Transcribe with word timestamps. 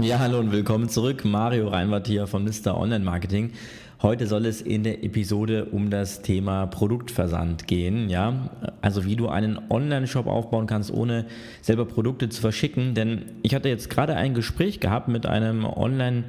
Ja, 0.00 0.20
hallo 0.20 0.38
und 0.38 0.52
willkommen 0.52 0.88
zurück. 0.88 1.24
Mario 1.24 1.68
Reinwart 1.68 2.06
hier 2.06 2.28
von 2.28 2.44
Mr. 2.44 2.78
Online 2.78 3.04
Marketing. 3.04 3.52
Heute 4.00 4.28
soll 4.28 4.46
es 4.46 4.62
in 4.62 4.84
der 4.84 5.02
Episode 5.02 5.64
um 5.64 5.90
das 5.90 6.22
Thema 6.22 6.66
Produktversand 6.66 7.66
gehen, 7.66 8.08
ja? 8.08 8.48
Also 8.80 9.04
wie 9.04 9.16
du 9.16 9.28
einen 9.28 9.58
Online-Shop 9.70 10.28
aufbauen 10.28 10.68
kannst, 10.68 10.92
ohne 10.92 11.26
selber 11.62 11.84
Produkte 11.84 12.28
zu 12.28 12.40
verschicken, 12.40 12.94
denn 12.94 13.24
ich 13.42 13.56
hatte 13.56 13.68
jetzt 13.68 13.90
gerade 13.90 14.14
ein 14.14 14.34
Gespräch 14.34 14.78
gehabt 14.78 15.08
mit 15.08 15.26
einem 15.26 15.64
Online 15.64 16.24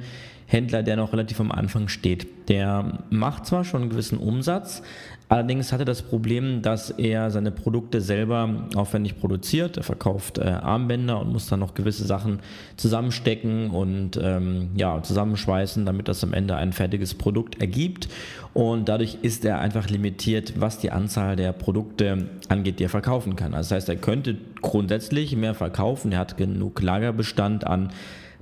Händler, 0.50 0.82
der 0.82 0.96
noch 0.96 1.12
relativ 1.12 1.40
am 1.40 1.52
Anfang 1.52 1.88
steht. 1.88 2.48
Der 2.48 2.98
macht 3.10 3.46
zwar 3.46 3.64
schon 3.64 3.82
einen 3.82 3.90
gewissen 3.90 4.18
Umsatz, 4.18 4.82
Allerdings 5.30 5.72
hatte 5.72 5.84
das 5.84 6.02
Problem, 6.02 6.60
dass 6.60 6.90
er 6.90 7.30
seine 7.30 7.52
Produkte 7.52 8.00
selber 8.00 8.64
aufwendig 8.74 9.20
produziert. 9.20 9.76
Er 9.76 9.84
verkauft 9.84 10.38
äh, 10.38 10.42
Armbänder 10.42 11.20
und 11.20 11.32
muss 11.32 11.46
dann 11.46 11.60
noch 11.60 11.74
gewisse 11.74 12.04
Sachen 12.04 12.40
zusammenstecken 12.76 13.70
und 13.70 14.18
ähm, 14.20 14.70
ja, 14.74 15.00
zusammenschweißen, 15.00 15.86
damit 15.86 16.08
das 16.08 16.24
am 16.24 16.32
Ende 16.32 16.56
ein 16.56 16.72
fertiges 16.72 17.14
Produkt 17.14 17.60
ergibt. 17.60 18.08
Und 18.54 18.88
dadurch 18.88 19.18
ist 19.22 19.44
er 19.44 19.60
einfach 19.60 19.88
limitiert, 19.88 20.54
was 20.60 20.78
die 20.78 20.90
Anzahl 20.90 21.36
der 21.36 21.52
Produkte 21.52 22.26
angeht, 22.48 22.80
die 22.80 22.84
er 22.84 22.90
verkaufen 22.90 23.36
kann. 23.36 23.54
Also 23.54 23.68
das 23.68 23.82
heißt, 23.82 23.88
er 23.88 23.96
könnte 23.98 24.36
grundsätzlich 24.62 25.36
mehr 25.36 25.54
verkaufen. 25.54 26.10
Er 26.10 26.18
hat 26.18 26.38
genug 26.38 26.82
Lagerbestand 26.82 27.64
an 27.64 27.90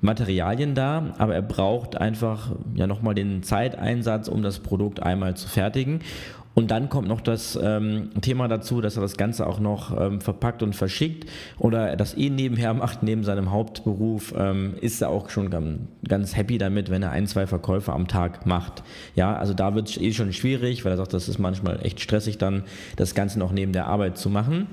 Materialien 0.01 0.75
da, 0.75 1.15
aber 1.19 1.35
er 1.35 1.43
braucht 1.43 1.97
einfach 1.97 2.53
ja 2.75 2.87
nochmal 2.87 3.15
den 3.15 3.43
Zeiteinsatz, 3.43 4.29
um 4.29 4.43
das 4.43 4.61
Produkt 4.61 5.03
einmal 5.03 5.37
zu 5.37 5.49
fertigen. 5.49 6.01
Und 6.59 6.73
dann 6.73 6.89
kommt 6.89 7.07
noch 7.07 7.21
das 7.21 7.57
ähm, 7.63 8.11
Thema 8.21 8.49
dazu, 8.49 8.81
dass 8.81 8.97
er 8.97 9.03
das 9.03 9.17
Ganze 9.17 9.47
auch 9.47 9.61
noch 9.61 9.97
ähm, 9.97 10.21
verpackt 10.21 10.65
und 10.65 10.75
verschickt 10.75 11.31
oder 11.57 11.95
das 11.95 12.17
eh 12.17 12.31
nebenher 12.31 12.75
macht, 12.75 13.05
neben 13.05 13.23
seinem 13.23 13.53
Hauptberuf, 13.53 14.35
ähm, 14.37 14.75
ist 14.81 15.01
er 15.01 15.11
auch 15.11 15.31
schon 15.31 15.51
ganz, 15.51 15.79
ganz 16.09 16.37
happy 16.37 16.59
damit, 16.59 16.91
wenn 16.91 17.05
er 17.05 17.13
ein, 17.13 17.29
zwei 17.29 17.47
Verkäufe 17.47 17.93
am 17.93 18.09
Tag 18.09 18.45
macht. 18.45 18.83
Ja, 19.15 19.37
also 19.37 19.55
da 19.55 19.77
wird 19.77 19.89
es 19.89 19.99
eh 19.99 20.13
schon 20.13 20.33
schwierig, 20.33 20.85
weil 20.85 20.95
er 20.95 20.97
sagt, 20.97 21.15
das 21.15 21.29
ist 21.29 21.39
manchmal 21.39 21.79
echt 21.87 22.01
stressig 22.01 22.39
dann, 22.39 22.65
das 22.97 23.15
Ganze 23.15 23.39
noch 23.39 23.53
neben 23.53 23.73
der 23.73 23.87
Arbeit 23.87 24.19
zu 24.19 24.29
machen. 24.29 24.67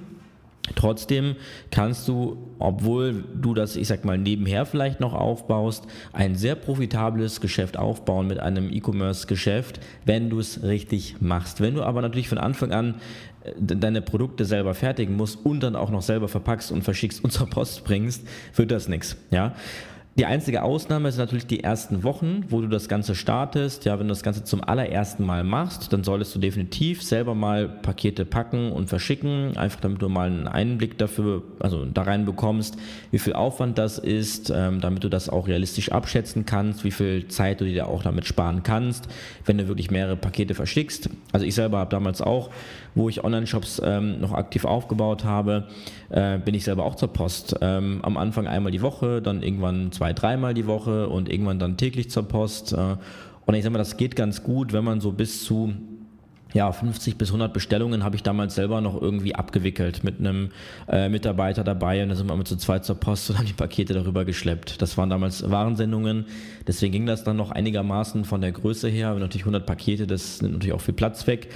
Trotzdem 0.74 1.36
kannst 1.70 2.08
du, 2.08 2.38
obwohl 2.58 3.24
du 3.36 3.54
das, 3.54 3.76
ich 3.76 3.88
sag 3.88 4.04
mal, 4.04 4.18
nebenher 4.18 4.66
vielleicht 4.66 5.00
noch 5.00 5.14
aufbaust, 5.14 5.86
ein 6.12 6.36
sehr 6.36 6.56
profitables 6.56 7.40
Geschäft 7.40 7.78
aufbauen 7.78 8.28
mit 8.28 8.40
einem 8.40 8.72
E-Commerce-Geschäft, 8.72 9.80
wenn 10.06 10.30
du 10.30 10.40
es 10.40 10.64
richtig 10.64 11.22
machst. 11.22 11.62
Wenn 11.62 11.76
du 11.76 11.84
aber 11.84 12.02
natürlich 12.02 12.30
von 12.30 12.40
Anfang 12.40 12.72
an 12.72 12.96
äh, 13.44 13.52
deine 13.58 14.02
Produkte 14.02 14.46
selber 14.46 14.74
fertigen 14.74 15.16
musst 15.16 15.46
und 15.46 15.62
dann 15.62 15.76
auch 15.76 15.92
noch 15.92 16.02
selber 16.02 16.28
verpackst 16.28 16.72
und 16.72 16.84
verschickst 16.84 17.24
und 17.24 17.30
zur 17.32 17.48
Post 17.48 17.84
bringst, 17.84 18.28
wird 18.56 18.72
das 18.72 18.88
nichts. 18.88 19.18
Ja. 19.30 19.54
Die 20.18 20.26
einzige 20.26 20.64
Ausnahme 20.64 21.12
sind 21.12 21.20
natürlich 21.20 21.46
die 21.46 21.62
ersten 21.62 22.04
Wochen, 22.06 22.46
wo 22.48 22.62
du 22.62 22.70
das 22.70 22.88
Ganze 22.88 23.16
startest. 23.16 23.84
Ja, 23.84 24.00
wenn 24.00 24.08
du 24.08 24.14
das 24.14 24.24
Ganze 24.24 24.46
zum 24.46 24.64
allerersten 24.64 25.26
Mal 25.26 25.44
machst, 25.44 25.92
dann 25.92 26.06
solltest 26.06 26.34
du 26.34 26.40
definitiv 26.40 27.04
selber 27.04 27.36
mal 27.36 27.68
Pakete 27.68 28.24
packen 28.24 28.72
und 28.72 28.88
verschicken, 28.88 29.58
einfach 29.58 29.82
damit 29.82 30.02
du 30.02 30.08
mal 30.08 30.28
einen 30.28 30.48
Einblick 30.48 30.98
dafür, 30.98 31.44
also 31.60 31.84
da 31.84 32.04
rein 32.04 32.24
bekommst, 32.24 32.78
wie 33.12 33.20
viel 33.20 33.34
Aufwand 33.34 33.78
das 33.78 33.98
ist, 33.98 34.54
ähm, 34.56 34.80
damit 34.80 35.04
du 35.04 35.10
das 35.10 35.28
auch 35.28 35.50
realistisch 35.50 35.92
abschätzen 35.92 36.46
kannst, 36.46 36.86
wie 36.86 36.92
viel 36.92 37.28
Zeit 37.28 37.60
du 37.60 37.66
dir 37.66 37.90
auch 37.90 38.02
damit 38.02 38.26
sparen 38.26 38.64
kannst, 38.64 39.10
wenn 39.44 39.58
du 39.58 39.68
wirklich 39.68 39.92
mehrere 39.92 40.16
Pakete 40.16 40.54
verschickst. 40.54 41.10
Also 41.34 41.46
ich 41.46 41.56
selber 41.56 41.80
habe 41.80 41.90
damals 41.90 42.22
auch, 42.22 42.52
wo 42.96 43.10
ich 43.10 43.22
Online-Shops 43.22 43.82
ähm, 43.84 44.22
noch 44.22 44.32
aktiv 44.32 44.64
aufgebaut 44.64 45.26
habe, 45.26 45.68
äh, 46.10 46.38
bin 46.38 46.56
ich 46.56 46.64
selber 46.64 46.86
auch 46.86 46.96
zur 46.96 47.12
Post. 47.12 47.58
Ähm, 47.60 48.00
am 48.04 48.16
Anfang 48.16 48.48
einmal 48.48 48.72
die 48.72 48.82
Woche, 48.82 49.22
dann 49.22 49.44
irgendwann 49.44 49.92
zwei 49.92 50.05
zwei, 50.06 50.14
dreimal 50.14 50.54
die 50.54 50.68
Woche 50.68 51.10
und 51.10 51.30
irgendwann 51.30 51.58
dann 51.58 51.78
täglich 51.78 52.12
zur 52.12 52.28
Post. 52.28 52.74
Äh, 52.74 52.98
und 53.46 53.54
ich 53.56 53.64
sage 53.64 53.74
mal, 53.74 53.80
das 53.80 53.98
geht 53.98 54.16
ganz 54.16 54.44
gut, 54.44 54.74
wenn 54.74 54.84
man 54.84 55.02
so 55.02 55.12
bis 55.12 55.44
zu 55.44 55.74
ja, 56.54 56.72
50 56.72 57.18
bis 57.18 57.30
100 57.30 57.52
Bestellungen 57.52 58.04
habe 58.04 58.16
ich 58.16 58.24
damals 58.24 58.56
selber 58.56 58.80
noch 58.80 59.02
irgendwie 59.02 59.36
abgewickelt 59.36 60.06
mit 60.06 60.20
einem 60.20 60.52
äh, 60.88 61.10
Mitarbeiter 61.10 61.66
dabei 61.66 62.02
und 62.02 62.10
dann 62.10 62.18
sind 62.18 62.30
wir 62.30 62.36
mit 62.38 62.48
zu 62.48 62.56
zweit 62.56 62.86
zur 62.86 62.96
Post 62.96 63.30
und 63.30 63.38
haben 63.40 63.46
die 63.46 63.54
Pakete 63.54 63.94
darüber 63.94 64.24
geschleppt. 64.24 64.82
Das 64.82 64.98
waren 64.98 65.10
damals 65.10 65.50
Warensendungen, 65.52 66.26
deswegen 66.66 66.94
ging 66.94 67.06
das 67.08 67.26
dann 67.26 67.36
noch 67.36 67.52
einigermaßen 67.52 68.24
von 68.24 68.40
der 68.40 68.54
Größe 68.54 68.88
her, 68.88 69.10
aber 69.10 69.20
natürlich 69.20 69.42
100 69.42 69.66
Pakete, 69.66 70.08
das 70.08 70.42
nimmt 70.42 70.54
natürlich 70.54 70.74
auch 70.74 70.82
viel 70.82 70.94
Platz 70.94 71.28
weg. 71.28 71.50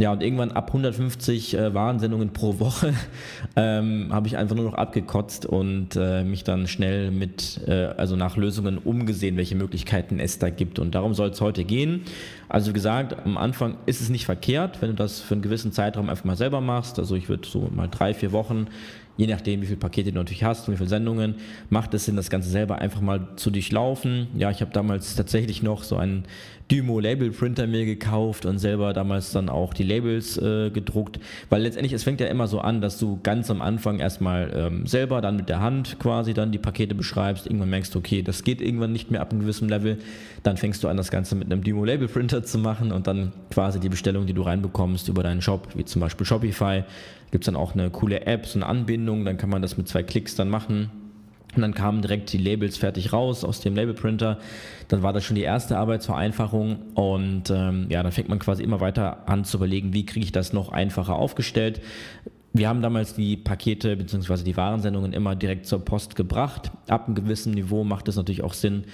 Ja, 0.00 0.12
und 0.12 0.22
irgendwann 0.22 0.50
ab 0.52 0.68
150 0.68 1.52
äh, 1.52 1.74
Warensendungen 1.74 2.32
pro 2.32 2.58
Woche 2.58 2.94
ähm, 3.56 4.08
habe 4.10 4.28
ich 4.28 4.38
einfach 4.38 4.56
nur 4.56 4.64
noch 4.64 4.72
abgekotzt 4.72 5.44
und 5.44 5.94
äh, 5.94 6.24
mich 6.24 6.42
dann 6.42 6.66
schnell 6.68 7.10
mit, 7.10 7.60
äh, 7.68 7.88
also 7.98 8.16
nach 8.16 8.38
Lösungen 8.38 8.78
umgesehen, 8.78 9.36
welche 9.36 9.56
Möglichkeiten 9.56 10.18
es 10.18 10.38
da 10.38 10.48
gibt. 10.48 10.78
Und 10.78 10.94
darum 10.94 11.12
soll 11.12 11.28
es 11.28 11.42
heute 11.42 11.64
gehen. 11.64 12.04
Also 12.48 12.70
wie 12.70 12.72
gesagt, 12.72 13.14
am 13.26 13.36
Anfang 13.36 13.76
ist 13.84 14.00
es 14.00 14.08
nicht 14.08 14.24
verkehrt, 14.24 14.80
wenn 14.80 14.88
du 14.88 14.96
das 14.96 15.20
für 15.20 15.34
einen 15.34 15.42
gewissen 15.42 15.70
Zeitraum 15.70 16.08
einfach 16.08 16.24
mal 16.24 16.36
selber 16.36 16.62
machst. 16.62 16.98
Also 16.98 17.14
ich 17.14 17.28
würde 17.28 17.46
so 17.46 17.68
mal 17.70 17.86
drei, 17.86 18.14
vier 18.14 18.32
Wochen 18.32 18.68
je 19.20 19.26
nachdem, 19.26 19.60
wie 19.60 19.66
viele 19.66 19.78
Pakete 19.78 20.12
du 20.12 20.18
natürlich 20.18 20.44
hast 20.44 20.66
und 20.66 20.74
wie 20.74 20.78
viele 20.78 20.88
Sendungen, 20.88 21.34
macht 21.68 21.92
es 21.92 22.06
Sinn, 22.06 22.16
das 22.16 22.30
Ganze 22.30 22.48
selber 22.48 22.78
einfach 22.78 23.02
mal 23.02 23.28
zu 23.36 23.50
durchlaufen. 23.50 24.28
Ja, 24.34 24.50
ich 24.50 24.62
habe 24.62 24.70
damals 24.72 25.14
tatsächlich 25.14 25.62
noch 25.62 25.82
so 25.82 25.96
einen 25.96 26.24
Dymo 26.70 27.00
Label 27.00 27.30
Printer 27.32 27.66
mir 27.66 27.84
gekauft 27.84 28.46
und 28.46 28.58
selber 28.58 28.92
damals 28.92 29.32
dann 29.32 29.48
auch 29.48 29.74
die 29.74 29.82
Labels 29.82 30.38
äh, 30.38 30.70
gedruckt, 30.70 31.18
weil 31.48 31.62
letztendlich 31.62 31.92
es 31.92 32.04
fängt 32.04 32.20
ja 32.20 32.28
immer 32.28 32.46
so 32.46 32.60
an, 32.60 32.80
dass 32.80 32.96
du 32.98 33.18
ganz 33.22 33.50
am 33.50 33.60
Anfang 33.60 33.98
erstmal 33.98 34.52
ähm, 34.54 34.86
selber 34.86 35.20
dann 35.20 35.36
mit 35.36 35.48
der 35.48 35.60
Hand 35.60 35.98
quasi 35.98 36.32
dann 36.32 36.52
die 36.52 36.58
Pakete 36.58 36.94
beschreibst, 36.94 37.46
irgendwann 37.46 37.70
merkst 37.70 37.94
du, 37.94 37.98
okay, 37.98 38.22
das 38.22 38.44
geht 38.44 38.60
irgendwann 38.60 38.92
nicht 38.92 39.10
mehr 39.10 39.20
ab 39.20 39.32
einem 39.32 39.40
gewissen 39.40 39.68
Level, 39.68 39.98
dann 40.44 40.56
fängst 40.56 40.84
du 40.84 40.88
an, 40.88 40.96
das 40.96 41.10
Ganze 41.10 41.34
mit 41.34 41.50
einem 41.50 41.64
Dymo 41.64 41.84
Label 41.84 42.06
Printer 42.06 42.44
zu 42.44 42.58
machen 42.58 42.92
und 42.92 43.08
dann 43.08 43.32
quasi 43.50 43.80
die 43.80 43.88
Bestellung, 43.88 44.26
die 44.26 44.34
du 44.34 44.42
reinbekommst 44.42 45.08
über 45.08 45.24
deinen 45.24 45.42
Shop, 45.42 45.68
wie 45.74 45.84
zum 45.84 46.00
Beispiel 46.00 46.24
Shopify, 46.24 46.84
gibt 47.32 47.42
es 47.42 47.46
dann 47.46 47.56
auch 47.56 47.74
eine 47.74 47.90
coole 47.90 48.26
App, 48.26 48.46
so 48.46 48.58
eine 48.58 48.66
Anbindung, 48.66 49.24
dann 49.24 49.36
kann 49.38 49.50
man 49.50 49.60
das 49.60 49.76
mit 49.76 49.88
zwei 49.88 50.04
Klicks 50.04 50.36
dann 50.36 50.48
machen 50.48 50.90
und 51.54 51.62
dann 51.62 51.74
kamen 51.74 52.02
direkt 52.02 52.32
die 52.32 52.38
Labels 52.38 52.76
fertig 52.76 53.12
raus 53.12 53.44
aus 53.44 53.60
dem 53.60 53.74
Labelprinter. 53.74 54.38
Dann 54.88 55.02
war 55.02 55.12
das 55.12 55.24
schon 55.24 55.36
die 55.36 55.42
erste 55.42 55.78
Arbeitsvereinfachung 55.78 56.78
und 56.94 57.50
ähm, 57.50 57.86
ja, 57.88 58.02
dann 58.02 58.12
fängt 58.12 58.28
man 58.28 58.38
quasi 58.38 58.62
immer 58.62 58.80
weiter 58.80 59.28
an 59.28 59.44
zu 59.44 59.56
überlegen, 59.56 59.92
wie 59.92 60.06
kriege 60.06 60.24
ich 60.24 60.32
das 60.32 60.52
noch 60.52 60.70
einfacher 60.70 61.16
aufgestellt. 61.16 61.80
Wir 62.52 62.68
haben 62.68 62.82
damals 62.82 63.14
die 63.14 63.36
Pakete 63.36 63.96
bzw. 63.96 64.42
die 64.42 64.56
Warensendungen 64.56 65.12
immer 65.12 65.36
direkt 65.36 65.66
zur 65.66 65.84
Post 65.84 66.16
gebracht. 66.16 66.72
Ab 66.88 67.06
einem 67.06 67.14
gewissen 67.14 67.52
Niveau 67.52 67.84
macht 67.84 68.08
es 68.08 68.16
natürlich 68.16 68.42
auch 68.42 68.54
Sinn, 68.54 68.84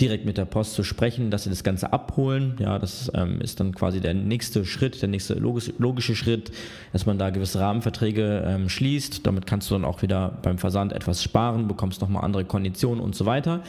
direkt 0.00 0.24
mit 0.24 0.38
der 0.38 0.44
Post 0.44 0.74
zu 0.74 0.82
sprechen, 0.82 1.30
dass 1.30 1.44
sie 1.44 1.50
das 1.50 1.62
Ganze 1.62 1.92
abholen. 1.92 2.56
Ja, 2.58 2.78
das 2.78 3.10
ähm, 3.14 3.40
ist 3.40 3.60
dann 3.60 3.74
quasi 3.74 4.00
der 4.00 4.14
nächste 4.14 4.64
Schritt, 4.64 5.00
der 5.00 5.08
nächste 5.08 5.34
logisch, 5.34 5.72
logische 5.78 6.16
Schritt, 6.16 6.50
dass 6.92 7.06
man 7.06 7.18
da 7.18 7.30
gewisse 7.30 7.60
Rahmenverträge 7.60 8.44
ähm, 8.46 8.68
schließt. 8.68 9.26
Damit 9.26 9.46
kannst 9.46 9.70
du 9.70 9.74
dann 9.74 9.84
auch 9.84 10.02
wieder 10.02 10.38
beim 10.42 10.58
Versand 10.58 10.92
etwas 10.92 11.22
sparen, 11.22 11.68
bekommst 11.68 12.00
nochmal 12.00 12.24
andere 12.24 12.44
Konditionen 12.44 13.02
und 13.02 13.14
so 13.14 13.26
weiter. 13.26 13.62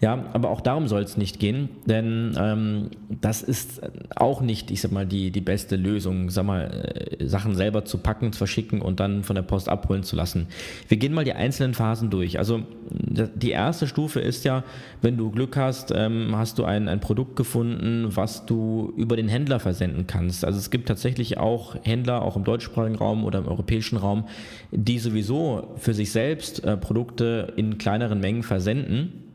Ja, 0.00 0.26
aber 0.34 0.50
auch 0.50 0.60
darum 0.60 0.88
soll 0.88 1.02
es 1.02 1.16
nicht 1.16 1.40
gehen, 1.40 1.70
denn 1.86 2.36
ähm, 2.38 2.90
das 3.08 3.42
ist 3.42 3.80
auch 4.14 4.42
nicht, 4.42 4.70
ich 4.70 4.82
sag 4.82 4.92
mal, 4.92 5.06
die, 5.06 5.30
die 5.30 5.40
beste 5.40 5.76
Lösung, 5.76 6.28
sag 6.28 6.44
mal, 6.44 7.16
äh, 7.18 7.26
Sachen 7.26 7.54
selber 7.54 7.86
zu 7.86 7.98
packen, 7.98 8.30
zu 8.32 8.38
verschicken 8.38 8.82
und 8.82 9.00
dann 9.00 9.22
von 9.22 9.36
der 9.36 9.42
Post 9.42 9.70
abholen 9.70 10.02
zu 10.02 10.14
lassen. 10.14 10.48
Wir 10.88 10.98
gehen 10.98 11.14
mal 11.14 11.24
die 11.24 11.32
einzelnen 11.32 11.72
Phasen 11.72 12.10
durch. 12.10 12.38
Also 12.38 12.62
die 12.90 13.50
erste 13.50 13.86
Stufe 13.86 14.20
ist 14.20 14.44
ja, 14.44 14.64
wenn 15.00 15.16
du 15.16 15.30
Glück 15.30 15.56
hast, 15.56 15.92
ähm, 15.96 16.36
hast 16.36 16.58
du 16.58 16.64
ein, 16.64 16.88
ein 16.88 17.00
Produkt 17.00 17.34
gefunden, 17.36 18.08
was 18.10 18.44
du 18.44 18.92
über 18.98 19.16
den 19.16 19.28
Händler 19.28 19.60
versenden 19.60 20.06
kannst. 20.06 20.44
Also 20.44 20.58
es 20.58 20.70
gibt 20.70 20.88
tatsächlich 20.88 21.38
auch 21.38 21.74
Händler, 21.84 22.20
auch 22.20 22.36
im 22.36 22.44
deutschsprachigen 22.44 22.96
Raum 22.96 23.24
oder 23.24 23.38
im 23.38 23.48
europäischen 23.48 23.96
Raum, 23.96 24.26
die 24.72 24.98
sowieso 24.98 25.74
für 25.78 25.94
sich 25.94 26.12
selbst 26.12 26.64
äh, 26.64 26.76
Produkte 26.76 27.54
in 27.56 27.78
kleineren 27.78 28.20
Mengen 28.20 28.42
versenden 28.42 29.25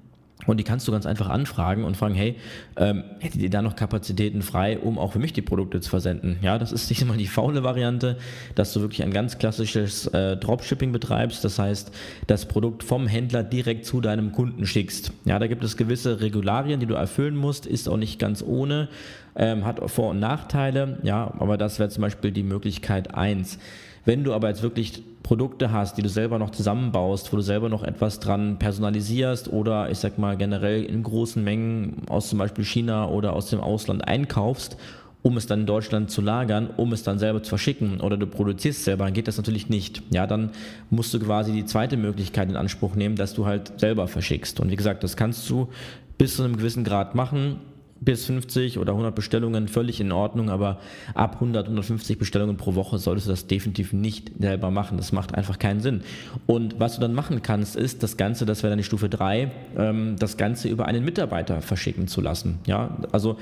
und 0.47 0.57
die 0.57 0.63
kannst 0.63 0.87
du 0.87 0.91
ganz 0.91 1.05
einfach 1.05 1.29
anfragen 1.29 1.83
und 1.83 1.97
fragen, 1.97 2.15
hey, 2.15 2.35
ähm, 2.77 3.03
hättet 3.19 3.41
ihr 3.41 3.49
da 3.49 3.61
noch 3.61 3.75
Kapazitäten 3.75 4.41
frei, 4.41 4.79
um 4.79 4.97
auch 4.97 5.13
für 5.13 5.19
mich 5.19 5.33
die 5.33 5.41
Produkte 5.41 5.81
zu 5.81 5.89
versenden? 5.89 6.39
Ja, 6.41 6.57
das 6.57 6.71
ist 6.71 6.89
nicht 6.89 7.01
immer 7.01 7.17
die 7.17 7.27
faule 7.27 7.63
Variante, 7.63 8.17
dass 8.55 8.73
du 8.73 8.81
wirklich 8.81 9.03
ein 9.03 9.11
ganz 9.11 9.37
klassisches 9.37 10.07
äh, 10.07 10.37
Dropshipping 10.37 10.91
betreibst. 10.91 11.43
Das 11.43 11.59
heißt, 11.59 11.91
das 12.27 12.47
Produkt 12.47 12.83
vom 12.83 13.07
Händler 13.07 13.43
direkt 13.43 13.85
zu 13.85 14.01
deinem 14.01 14.31
Kunden 14.31 14.65
schickst. 14.65 15.11
Ja, 15.25 15.39
da 15.39 15.47
gibt 15.47 15.63
es 15.63 15.77
gewisse 15.77 16.21
Regularien, 16.21 16.79
die 16.79 16.85
du 16.85 16.95
erfüllen 16.95 17.35
musst, 17.35 17.65
ist 17.65 17.87
auch 17.87 17.97
nicht 17.97 18.19
ganz 18.19 18.43
ohne, 18.43 18.89
ähm, 19.35 19.65
hat 19.65 19.79
Vor- 19.91 20.11
und 20.11 20.19
Nachteile. 20.19 20.99
Ja, 21.03 21.33
aber 21.39 21.57
das 21.57 21.79
wäre 21.79 21.89
zum 21.89 22.01
Beispiel 22.01 22.31
die 22.31 22.43
Möglichkeit 22.43 23.13
eins. 23.13 23.59
Wenn 24.05 24.23
du 24.23 24.33
aber 24.33 24.49
jetzt 24.49 24.63
wirklich 24.63 25.03
Produkte 25.23 25.71
hast, 25.71 25.97
die 25.97 26.01
du 26.01 26.09
selber 26.09 26.39
noch 26.39 26.49
zusammenbaust, 26.49 27.31
wo 27.31 27.37
du 27.37 27.43
selber 27.43 27.69
noch 27.69 27.83
etwas 27.83 28.19
dran 28.19 28.57
personalisierst 28.59 29.51
oder 29.51 29.89
ich 29.89 29.99
sag 29.99 30.17
mal 30.17 30.35
generell 30.37 30.83
in 30.83 31.03
großen 31.03 31.43
Mengen 31.43 32.03
aus 32.09 32.29
zum 32.29 32.39
Beispiel 32.39 32.65
China 32.65 33.07
oder 33.09 33.33
aus 33.33 33.49
dem 33.49 33.61
Ausland 33.61 34.07
einkaufst 34.07 34.77
um 35.23 35.37
es 35.37 35.45
dann 35.45 35.61
in 35.61 35.65
Deutschland 35.65 36.09
zu 36.09 36.21
lagern, 36.21 36.69
um 36.77 36.93
es 36.93 37.03
dann 37.03 37.19
selber 37.19 37.43
zu 37.43 37.49
verschicken 37.49 38.01
oder 38.01 38.17
du 38.17 38.25
produzierst 38.25 38.83
selber, 38.83 39.05
dann 39.05 39.13
geht 39.13 39.27
das 39.27 39.37
natürlich 39.37 39.69
nicht. 39.69 40.01
Ja, 40.09 40.25
dann 40.25 40.49
musst 40.89 41.13
du 41.13 41.19
quasi 41.19 41.51
die 41.51 41.65
zweite 41.65 41.97
Möglichkeit 41.97 42.49
in 42.49 42.55
Anspruch 42.55 42.95
nehmen, 42.95 43.15
dass 43.15 43.33
du 43.33 43.45
halt 43.45 43.79
selber 43.79 44.07
verschickst. 44.07 44.59
Und 44.59 44.71
wie 44.71 44.75
gesagt, 44.75 45.03
das 45.03 45.15
kannst 45.15 45.47
du 45.49 45.69
bis 46.17 46.37
zu 46.37 46.43
einem 46.43 46.57
gewissen 46.57 46.83
Grad 46.83 47.13
machen 47.13 47.57
bis 48.01 48.25
50 48.25 48.79
oder 48.79 48.93
100 48.93 49.13
Bestellungen 49.13 49.67
völlig 49.67 50.01
in 50.01 50.11
Ordnung, 50.11 50.49
aber 50.49 50.79
ab 51.13 51.35
100, 51.35 51.67
150 51.67 52.17
Bestellungen 52.17 52.57
pro 52.57 52.73
Woche 52.73 52.97
solltest 52.97 53.27
du 53.27 53.31
das 53.31 53.45
definitiv 53.45 53.93
nicht 53.93 54.31
selber 54.39 54.71
machen. 54.71 54.97
Das 54.97 55.11
macht 55.11 55.35
einfach 55.35 55.59
keinen 55.59 55.81
Sinn. 55.81 56.01
Und 56.47 56.79
was 56.79 56.95
du 56.95 57.01
dann 57.01 57.13
machen 57.13 57.43
kannst, 57.43 57.75
ist 57.75 58.01
das 58.01 58.17
Ganze, 58.17 58.47
das 58.47 58.63
wäre 58.63 58.71
dann 58.71 58.79
die 58.79 58.83
Stufe 58.83 59.07
3, 59.07 59.51
ähm, 59.77 60.15
das 60.17 60.37
Ganze 60.37 60.67
über 60.67 60.85
einen 60.85 61.05
Mitarbeiter 61.05 61.61
verschicken 61.61 62.07
zu 62.07 62.21
lassen. 62.21 62.57
Ja, 62.65 62.97
also 63.11 63.37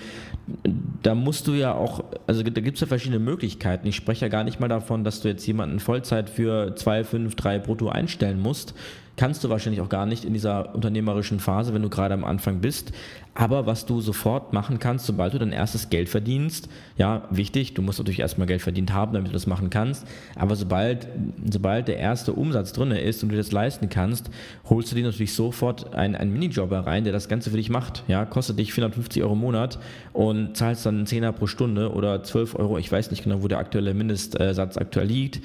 da 1.03 1.15
musst 1.15 1.47
du 1.47 1.53
ja 1.53 1.73
auch, 1.73 2.03
also 2.27 2.43
da 2.43 2.61
gibt 2.61 2.75
es 2.75 2.81
ja 2.81 2.87
verschiedene 2.87 3.19
Möglichkeiten. 3.19 3.87
Ich 3.87 3.95
spreche 3.95 4.25
ja 4.25 4.29
gar 4.29 4.43
nicht 4.43 4.59
mal 4.59 4.67
davon, 4.67 5.05
dass 5.05 5.21
du 5.21 5.29
jetzt 5.29 5.47
jemanden 5.47 5.79
Vollzeit 5.79 6.29
für 6.29 6.75
2, 6.75 7.05
5, 7.05 7.35
3 7.35 7.59
brutto 7.59 7.87
einstellen 7.87 8.41
musst 8.41 8.73
kannst 9.19 9.43
du 9.43 9.49
wahrscheinlich 9.49 9.81
auch 9.81 9.89
gar 9.89 10.05
nicht 10.05 10.23
in 10.23 10.31
dieser 10.31 10.73
unternehmerischen 10.73 11.41
Phase, 11.41 11.73
wenn 11.73 11.81
du 11.81 11.89
gerade 11.89 12.13
am 12.13 12.23
Anfang 12.23 12.61
bist. 12.61 12.93
Aber 13.35 13.65
was 13.65 13.85
du 13.85 13.99
sofort 13.99 14.53
machen 14.53 14.79
kannst, 14.79 15.05
sobald 15.05 15.33
du 15.33 15.39
dein 15.39 15.51
erstes 15.51 15.89
Geld 15.89 16.07
verdienst, 16.07 16.69
ja, 16.95 17.27
wichtig, 17.29 17.73
du 17.73 17.81
musst 17.81 17.99
natürlich 17.99 18.21
erstmal 18.21 18.47
Geld 18.47 18.61
verdient 18.61 18.93
haben, 18.93 19.11
damit 19.11 19.27
du 19.27 19.33
das 19.33 19.45
machen 19.45 19.69
kannst. 19.69 20.07
Aber 20.37 20.55
sobald, 20.55 21.09
sobald 21.51 21.89
der 21.89 21.97
erste 21.97 22.31
Umsatz 22.31 22.71
drin 22.71 22.91
ist 22.91 23.21
und 23.21 23.27
du 23.27 23.35
das 23.35 23.51
leisten 23.51 23.89
kannst, 23.89 24.29
holst 24.69 24.93
du 24.93 24.95
dir 24.95 25.03
natürlich 25.03 25.33
sofort 25.33 25.93
einen, 25.95 26.15
einen 26.15 26.31
Minijob 26.31 26.71
herein, 26.71 27.03
der 27.03 27.11
das 27.11 27.27
Ganze 27.27 27.49
für 27.49 27.57
dich 27.57 27.69
macht. 27.69 28.05
Ja, 28.07 28.23
kostet 28.23 28.57
dich 28.57 28.71
450 28.71 29.21
Euro 29.21 29.33
im 29.33 29.39
Monat 29.39 29.79
und 30.13 30.55
zahlst 30.55 30.85
dann 30.85 30.95
einen 30.95 31.07
Zehner 31.07 31.33
pro 31.33 31.45
Stunde 31.45 31.91
oder 31.91 32.23
12 32.23 32.55
Euro, 32.55 32.77
ich 32.77 32.89
weiß 32.89 33.11
nicht 33.11 33.25
genau, 33.25 33.43
wo 33.43 33.49
der 33.49 33.57
aktuelle 33.57 33.93
Mindestsatz 33.93 34.77
aktuell 34.77 35.07
liegt. 35.07 35.41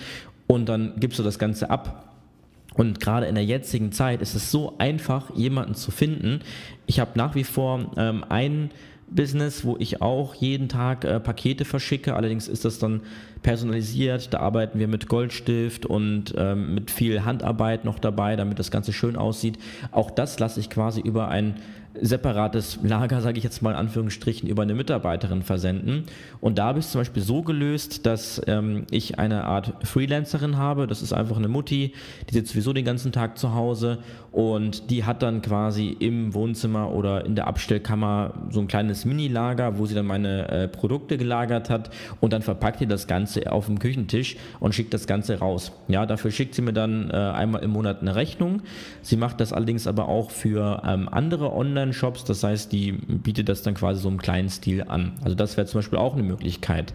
Und 0.47 0.69
dann 0.69 0.93
gibst 1.00 1.19
du 1.19 1.25
das 1.25 1.41
Ganze 1.41 1.71
ab 1.71 2.13
und 2.75 3.00
gerade 3.00 3.26
in 3.26 3.35
der 3.35 3.44
jetzigen 3.44 3.93
Zeit 3.93 4.21
ist 4.21 4.35
es 4.35 4.50
so 4.50 4.75
einfach, 4.79 5.35
jemanden 5.37 5.75
zu 5.75 5.91
finden. 5.91 6.41
Ich 6.87 7.00
habe 7.00 7.12
nach 7.15 7.35
wie 7.35 7.44
vor 7.44 7.93
ähm, 7.97 8.25
ein 8.29 8.71
Business, 9.09 9.65
wo 9.65 9.76
ich 9.79 10.03
auch 10.03 10.35
jeden 10.35 10.69
Tag 10.69 11.05
äh, 11.05 11.21
Pakete 11.21 11.65
verschicke. 11.65 12.15
Allerdings 12.15 12.49
ist 12.49 12.65
das 12.65 12.79
dann 12.79 13.03
personalisiert. 13.44 14.35
Da 14.35 14.41
arbeiten 14.41 14.81
wir 14.81 14.88
mit 14.88 15.06
Goldstift 15.06 15.87
und 15.87 16.35
ähm, 16.37 16.75
mit 16.75 16.91
viel 16.91 17.25
Handarbeit 17.25 17.85
noch 17.85 18.00
dabei, 18.00 18.35
damit 18.35 18.58
das 18.58 18.73
Ganze 18.73 18.93
schön 18.93 19.14
aussieht. 19.14 19.58
Auch 19.93 20.11
das 20.11 20.41
lasse 20.41 20.58
ich 20.58 20.69
quasi 20.69 21.00
über 21.00 21.29
ein 21.29 21.55
separates 22.00 22.81
Lager, 22.82 23.20
sage 23.20 23.38
ich 23.38 23.44
jetzt 23.44 23.62
mal 23.62 23.70
in 23.70 23.76
Anführungsstrichen, 23.76 24.49
über 24.49 24.62
eine 24.62 24.75
Mitarbeiterin 24.75 25.43
versenden. 25.43 26.05
Und 26.41 26.58
da 26.58 26.67
habe 26.67 26.81
ich 26.81 26.87
es 26.87 26.93
zum 26.93 27.00
Beispiel 27.00 27.23
so 27.23 27.43
gelöst, 27.43 28.05
dass 28.06 28.43
ähm, 28.46 28.87
ich 28.91 29.19
eine 29.19 29.44
Art 29.44 29.75
Freelancerin 29.87 30.56
habe. 30.56 30.87
Das 30.87 31.02
ist 31.02 31.12
einfach 31.12 31.37
eine 31.37 31.49
Mutti, 31.49 31.94
die 32.29 32.35
sitzt 32.35 32.52
sowieso 32.52 32.73
den 32.73 32.85
ganzen 32.85 33.12
Tag 33.12 33.38
zu 33.38 33.55
Hause 33.55 33.99
und 34.32 34.90
die 34.90 35.05
hat 35.05 35.23
dann 35.23 35.43
quasi 35.43 35.97
im 35.99 36.35
Wohnzimmer 36.35 36.93
oder 36.93 37.25
in 37.25 37.37
der 37.37 37.47
Abstellkammer 37.47 38.35
so 38.50 38.61
ein 38.61 38.67
kleines 38.67 39.05
Mini-Lager, 39.05 39.79
wo 39.79 39.87
sie 39.87 39.94
dann 39.94 40.06
meine 40.06 40.49
äh, 40.49 40.69
Produkte 40.69 41.17
gelagert 41.17 41.70
hat 41.70 41.90
und 42.20 42.32
dann 42.32 42.43
verpackt 42.43 42.81
ihr 42.81 42.88
das 42.88 43.06
Ganze 43.06 43.34
auf 43.47 43.67
dem 43.67 43.79
Küchentisch 43.79 44.37
und 44.61 44.75
schickt 44.75 44.95
das 44.95 45.07
Ganze 45.07 45.39
raus. 45.39 45.73
Ja, 45.89 46.07
dafür 46.07 46.31
schickt 46.31 46.55
sie 46.55 46.63
mir 46.63 46.73
dann 46.73 47.11
äh, 47.11 47.15
einmal 47.15 47.63
im 47.63 47.71
Monat 47.71 48.01
eine 48.01 48.15
Rechnung. 48.15 48.63
Sie 49.03 49.17
macht 49.17 49.41
das 49.41 49.53
allerdings 49.53 49.87
aber 49.87 50.09
auch 50.09 50.31
für 50.31 50.83
ähm, 50.87 51.09
andere 51.09 51.53
Online- 51.53 51.75
Online-Shops. 51.75 52.25
Das 52.25 52.43
heißt, 52.43 52.73
die 52.73 52.93
bietet 52.93 53.49
das 53.49 53.63
dann 53.63 53.75
quasi 53.75 54.01
so 54.01 54.09
im 54.09 54.19
kleinen 54.19 54.49
Stil 54.49 54.85
an. 54.85 55.13
Also 55.23 55.35
das 55.35 55.57
wäre 55.57 55.67
zum 55.67 55.79
Beispiel 55.79 55.99
auch 55.99 56.15
eine 56.15 56.23
Möglichkeit. 56.23 56.93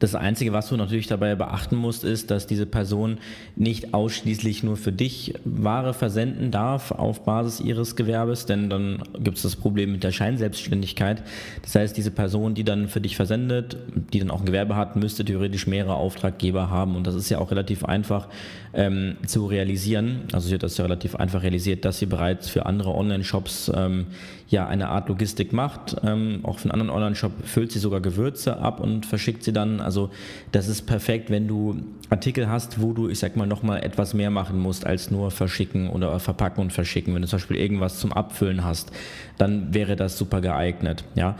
Das 0.00 0.14
Einzige, 0.14 0.54
was 0.54 0.70
du 0.70 0.78
natürlich 0.78 1.08
dabei 1.08 1.34
beachten 1.34 1.76
musst, 1.76 2.04
ist, 2.04 2.30
dass 2.30 2.46
diese 2.46 2.64
Person 2.64 3.18
nicht 3.54 3.92
ausschließlich 3.92 4.62
nur 4.62 4.78
für 4.78 4.92
dich 4.92 5.34
Ware 5.44 5.92
versenden 5.92 6.50
darf 6.50 6.90
auf 6.90 7.24
Basis 7.24 7.60
ihres 7.60 7.96
Gewerbes, 7.96 8.46
denn 8.46 8.70
dann 8.70 9.02
gibt 9.18 9.36
es 9.36 9.42
das 9.42 9.56
Problem 9.56 9.92
mit 9.92 10.02
der 10.02 10.10
Scheinselbstständigkeit. 10.10 11.22
Das 11.60 11.74
heißt, 11.74 11.94
diese 11.98 12.10
Person, 12.10 12.54
die 12.54 12.64
dann 12.64 12.88
für 12.88 13.02
dich 13.02 13.14
versendet, 13.14 13.76
die 14.14 14.20
dann 14.20 14.30
auch 14.30 14.40
ein 14.40 14.46
Gewerbe 14.46 14.74
hat, 14.74 14.96
müsste 14.96 15.22
theoretisch 15.22 15.66
mehrere 15.66 15.94
Auftraggeber 15.96 16.70
haben 16.70 16.96
und 16.96 17.06
das 17.06 17.14
ist 17.14 17.28
ja 17.28 17.38
auch 17.38 17.50
relativ 17.50 17.84
einfach 17.84 18.28
ähm, 18.72 19.16
zu 19.26 19.46
realisieren. 19.46 20.22
Also 20.32 20.48
sie 20.48 20.54
hat 20.54 20.62
das 20.62 20.78
ja 20.78 20.84
relativ 20.84 21.14
einfach 21.16 21.42
realisiert, 21.42 21.84
dass 21.84 21.98
sie 21.98 22.06
bereits 22.06 22.48
für 22.48 22.64
andere 22.64 22.94
Online-Shops 22.94 23.70
ähm, 23.74 24.06
ja 24.48 24.66
eine 24.66 24.88
Art 24.88 25.08
Logistik 25.08 25.52
macht. 25.52 25.96
Ähm, 26.04 26.40
auch 26.42 26.58
für 26.58 26.64
einen 26.64 26.72
anderen 26.72 26.90
Online-Shop 26.90 27.32
füllt 27.44 27.72
sie 27.72 27.78
sogar 27.78 28.00
Gewürze 28.00 28.58
ab 28.58 28.80
und 28.80 29.06
verschickt 29.06 29.44
sie 29.44 29.52
dann. 29.52 29.80
Also 29.90 30.10
das 30.52 30.68
ist 30.68 30.82
perfekt, 30.82 31.30
wenn 31.30 31.48
du 31.48 31.82
Artikel 32.10 32.48
hast, 32.48 32.80
wo 32.80 32.92
du, 32.92 33.08
ich 33.08 33.18
sag 33.18 33.34
mal, 33.36 33.46
nochmal 33.46 33.82
etwas 33.82 34.14
mehr 34.14 34.30
machen 34.30 34.56
musst 34.56 34.86
als 34.86 35.10
nur 35.10 35.32
verschicken 35.32 35.90
oder 35.90 36.20
verpacken 36.20 36.60
und 36.60 36.72
verschicken. 36.72 37.12
Wenn 37.12 37.22
du 37.22 37.28
zum 37.28 37.40
Beispiel 37.40 37.56
irgendwas 37.56 37.98
zum 37.98 38.12
Abfüllen 38.12 38.64
hast, 38.64 38.92
dann 39.36 39.74
wäre 39.74 39.96
das 39.96 40.16
super 40.16 40.40
geeignet. 40.40 41.02
Ja. 41.16 41.36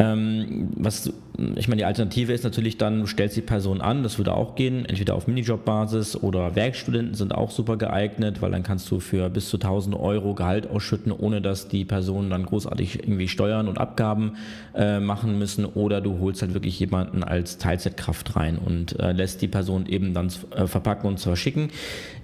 Ähm, 0.00 0.70
was, 0.74 1.12
ich 1.56 1.68
meine, 1.68 1.80
die 1.80 1.84
Alternative 1.84 2.32
ist 2.32 2.44
natürlich 2.44 2.78
dann, 2.78 3.00
du 3.00 3.06
stellst 3.06 3.36
die 3.36 3.42
Person 3.42 3.80
an, 3.80 4.02
das 4.02 4.18
würde 4.18 4.34
auch 4.34 4.54
gehen, 4.54 4.86
entweder 4.86 5.14
auf 5.14 5.26
Minijob-Basis 5.26 6.16
oder 6.16 6.56
Werkstudenten 6.56 7.14
sind 7.14 7.34
auch 7.34 7.50
super 7.50 7.76
geeignet, 7.76 8.40
weil 8.40 8.50
dann 8.50 8.62
kannst 8.62 8.90
du 8.90 9.00
für 9.00 9.28
bis 9.28 9.48
zu 9.48 9.56
1000 9.56 9.96
Euro 9.96 10.34
Gehalt 10.34 10.68
ausschütten, 10.68 11.12
ohne 11.12 11.42
dass 11.42 11.68
die 11.68 11.84
Personen 11.84 12.30
dann 12.30 12.46
großartig 12.46 13.00
irgendwie 13.00 13.28
Steuern 13.28 13.68
und 13.68 13.78
Abgaben 13.78 14.36
äh, 14.74 14.98
machen 14.98 15.38
müssen 15.38 15.66
oder 15.66 16.00
du 16.00 16.18
holst 16.20 16.42
halt 16.42 16.54
wirklich 16.54 16.78
jemanden 16.80 17.22
als 17.22 17.58
Teilzeitkraft 17.58 18.36
rein 18.36 18.58
und 18.58 18.98
äh, 18.98 19.12
lässt 19.12 19.42
die 19.42 19.48
Person 19.48 19.86
eben 19.86 20.14
dann 20.14 20.32
äh, 20.54 20.66
verpacken 20.66 21.08
und 21.08 21.18
zwar 21.18 21.36
schicken. 21.36 21.70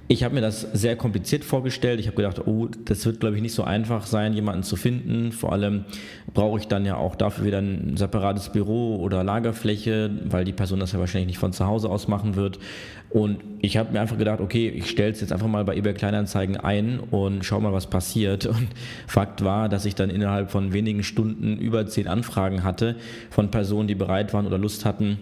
Ich 0.08 0.24
habe 0.24 0.34
mir 0.34 0.40
das 0.42 0.60
sehr 0.60 0.96
kompliziert 0.96 1.42
vorgestellt. 1.42 1.98
Ich 1.98 2.06
habe 2.06 2.16
gedacht, 2.16 2.46
oh, 2.46 2.68
das 2.84 3.06
wird, 3.06 3.20
glaube 3.20 3.36
ich, 3.36 3.42
nicht 3.42 3.54
so 3.54 3.64
einfach 3.64 4.04
sein, 4.04 4.34
jemanden 4.34 4.62
zu 4.62 4.76
finden. 4.76 5.32
Vor 5.32 5.52
allem 5.52 5.86
brauche 6.34 6.58
ich 6.58 6.68
dann 6.68 6.84
ja 6.84 6.96
auch 6.96 7.14
dafür 7.14 7.46
wieder 7.46 7.58
ein 7.58 7.96
separates 7.96 8.50
Büro 8.50 8.96
oder 9.02 9.24
Lagerfläche, 9.24 10.10
weil 10.24 10.44
die 10.44 10.52
Person 10.52 10.80
das 10.80 10.92
ja 10.92 10.98
wahrscheinlich 10.98 11.26
nicht 11.26 11.38
von 11.38 11.52
zu 11.52 11.66
Hause 11.66 11.90
aus 11.90 12.08
machen 12.08 12.36
wird. 12.36 12.58
Und 13.10 13.38
ich 13.60 13.76
habe 13.76 13.92
mir 13.92 14.00
einfach 14.00 14.16
gedacht, 14.16 14.40
okay, 14.40 14.68
ich 14.68 14.88
stelle 14.88 15.12
es 15.12 15.20
jetzt 15.20 15.32
einfach 15.32 15.46
mal 15.46 15.64
bei 15.64 15.76
eBay 15.76 15.92
Kleinanzeigen 15.92 16.56
ein 16.56 16.98
und 16.98 17.44
schau 17.44 17.60
mal, 17.60 17.72
was 17.72 17.88
passiert. 17.88 18.46
Und 18.46 18.68
Fakt 19.06 19.44
war, 19.44 19.68
dass 19.68 19.84
ich 19.84 19.94
dann 19.94 20.08
innerhalb 20.08 20.50
von 20.50 20.72
wenigen 20.72 21.02
Stunden 21.02 21.58
über 21.58 21.86
zehn 21.86 22.08
Anfragen 22.08 22.64
hatte 22.64 22.96
von 23.28 23.50
Personen, 23.50 23.88
die 23.88 23.94
bereit 23.94 24.32
waren 24.32 24.46
oder 24.46 24.56
Lust 24.56 24.86
hatten, 24.86 25.18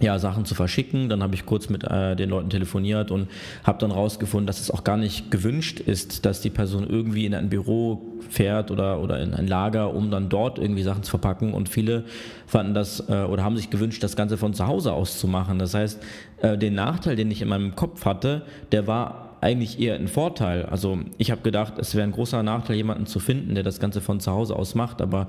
ja, 0.00 0.18
Sachen 0.18 0.44
zu 0.44 0.54
verschicken. 0.54 1.08
Dann 1.08 1.22
habe 1.22 1.34
ich 1.34 1.46
kurz 1.46 1.68
mit 1.68 1.84
äh, 1.84 2.16
den 2.16 2.30
Leuten 2.30 2.50
telefoniert 2.50 3.10
und 3.10 3.28
habe 3.64 3.78
dann 3.78 3.90
rausgefunden, 3.90 4.46
dass 4.46 4.60
es 4.60 4.70
auch 4.70 4.84
gar 4.84 4.96
nicht 4.96 5.30
gewünscht 5.30 5.80
ist, 5.80 6.26
dass 6.26 6.40
die 6.40 6.50
Person 6.50 6.86
irgendwie 6.88 7.24
in 7.24 7.34
ein 7.34 7.48
Büro 7.48 8.02
fährt 8.28 8.70
oder, 8.70 9.00
oder 9.00 9.20
in 9.20 9.32
ein 9.32 9.46
Lager, 9.46 9.94
um 9.94 10.10
dann 10.10 10.28
dort 10.28 10.58
irgendwie 10.58 10.82
Sachen 10.82 11.02
zu 11.02 11.10
verpacken. 11.10 11.54
Und 11.54 11.68
viele 11.68 12.04
fanden 12.46 12.74
das 12.74 13.08
äh, 13.08 13.24
oder 13.24 13.42
haben 13.42 13.56
sich 13.56 13.70
gewünscht, 13.70 14.02
das 14.02 14.16
Ganze 14.16 14.36
von 14.36 14.52
zu 14.52 14.66
Hause 14.66 14.92
aus 14.92 15.18
zu 15.18 15.28
machen. 15.28 15.58
Das 15.58 15.74
heißt, 15.74 16.02
äh, 16.42 16.58
den 16.58 16.74
Nachteil, 16.74 17.16
den 17.16 17.30
ich 17.30 17.40
in 17.40 17.48
meinem 17.48 17.74
Kopf 17.74 18.04
hatte, 18.04 18.42
der 18.72 18.86
war 18.86 19.25
eigentlich 19.40 19.80
eher 19.80 19.94
ein 19.94 20.08
Vorteil. 20.08 20.64
Also 20.66 20.98
ich 21.18 21.30
habe 21.30 21.42
gedacht, 21.42 21.74
es 21.78 21.94
wäre 21.94 22.06
ein 22.06 22.12
großer 22.12 22.42
Nachteil, 22.42 22.76
jemanden 22.76 23.06
zu 23.06 23.20
finden, 23.20 23.54
der 23.54 23.64
das 23.64 23.80
Ganze 23.80 24.00
von 24.00 24.20
zu 24.20 24.32
Hause 24.32 24.56
aus 24.56 24.74
macht, 24.74 25.02
aber 25.02 25.28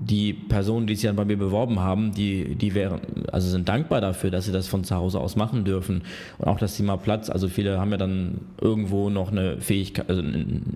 die 0.00 0.32
Personen, 0.32 0.86
die 0.86 0.94
sich 0.94 1.06
dann 1.06 1.16
bei 1.16 1.24
mir 1.24 1.36
beworben 1.36 1.80
haben, 1.80 2.12
die, 2.12 2.54
die 2.54 2.74
wären, 2.74 3.00
also 3.32 3.48
sind 3.48 3.68
dankbar 3.68 4.00
dafür, 4.00 4.30
dass 4.30 4.44
sie 4.44 4.52
das 4.52 4.68
von 4.68 4.84
zu 4.84 4.94
Hause 4.94 5.18
aus 5.18 5.34
machen 5.34 5.64
dürfen. 5.64 6.02
Und 6.38 6.46
auch 6.46 6.58
das 6.58 6.76
Thema 6.76 6.96
Platz, 6.96 7.28
also 7.30 7.48
viele 7.48 7.80
haben 7.80 7.90
ja 7.90 7.96
dann 7.96 8.42
irgendwo 8.60 9.10
noch 9.10 9.32
eine 9.32 9.60
Fähigkeit, 9.60 10.08
also 10.08 10.22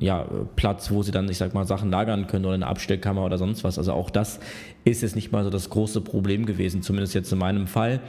ja, 0.00 0.26
Platz, 0.56 0.90
wo 0.90 1.02
sie 1.02 1.12
dann, 1.12 1.28
ich 1.28 1.38
sag 1.38 1.54
mal, 1.54 1.66
Sachen 1.66 1.90
lagern 1.90 2.26
können 2.26 2.44
oder 2.44 2.54
eine 2.54 2.66
Abstellkammer 2.66 3.24
oder 3.24 3.38
sonst 3.38 3.62
was. 3.62 3.78
Also 3.78 3.92
auch 3.92 4.10
das 4.10 4.40
ist 4.84 5.02
jetzt 5.02 5.14
nicht 5.14 5.30
mal 5.30 5.44
so 5.44 5.50
das 5.50 5.70
große 5.70 6.00
Problem 6.00 6.46
gewesen, 6.46 6.82
zumindest 6.82 7.14
jetzt 7.14 7.32
in 7.32 7.38
meinem 7.38 7.66
Fall. 7.66 8.00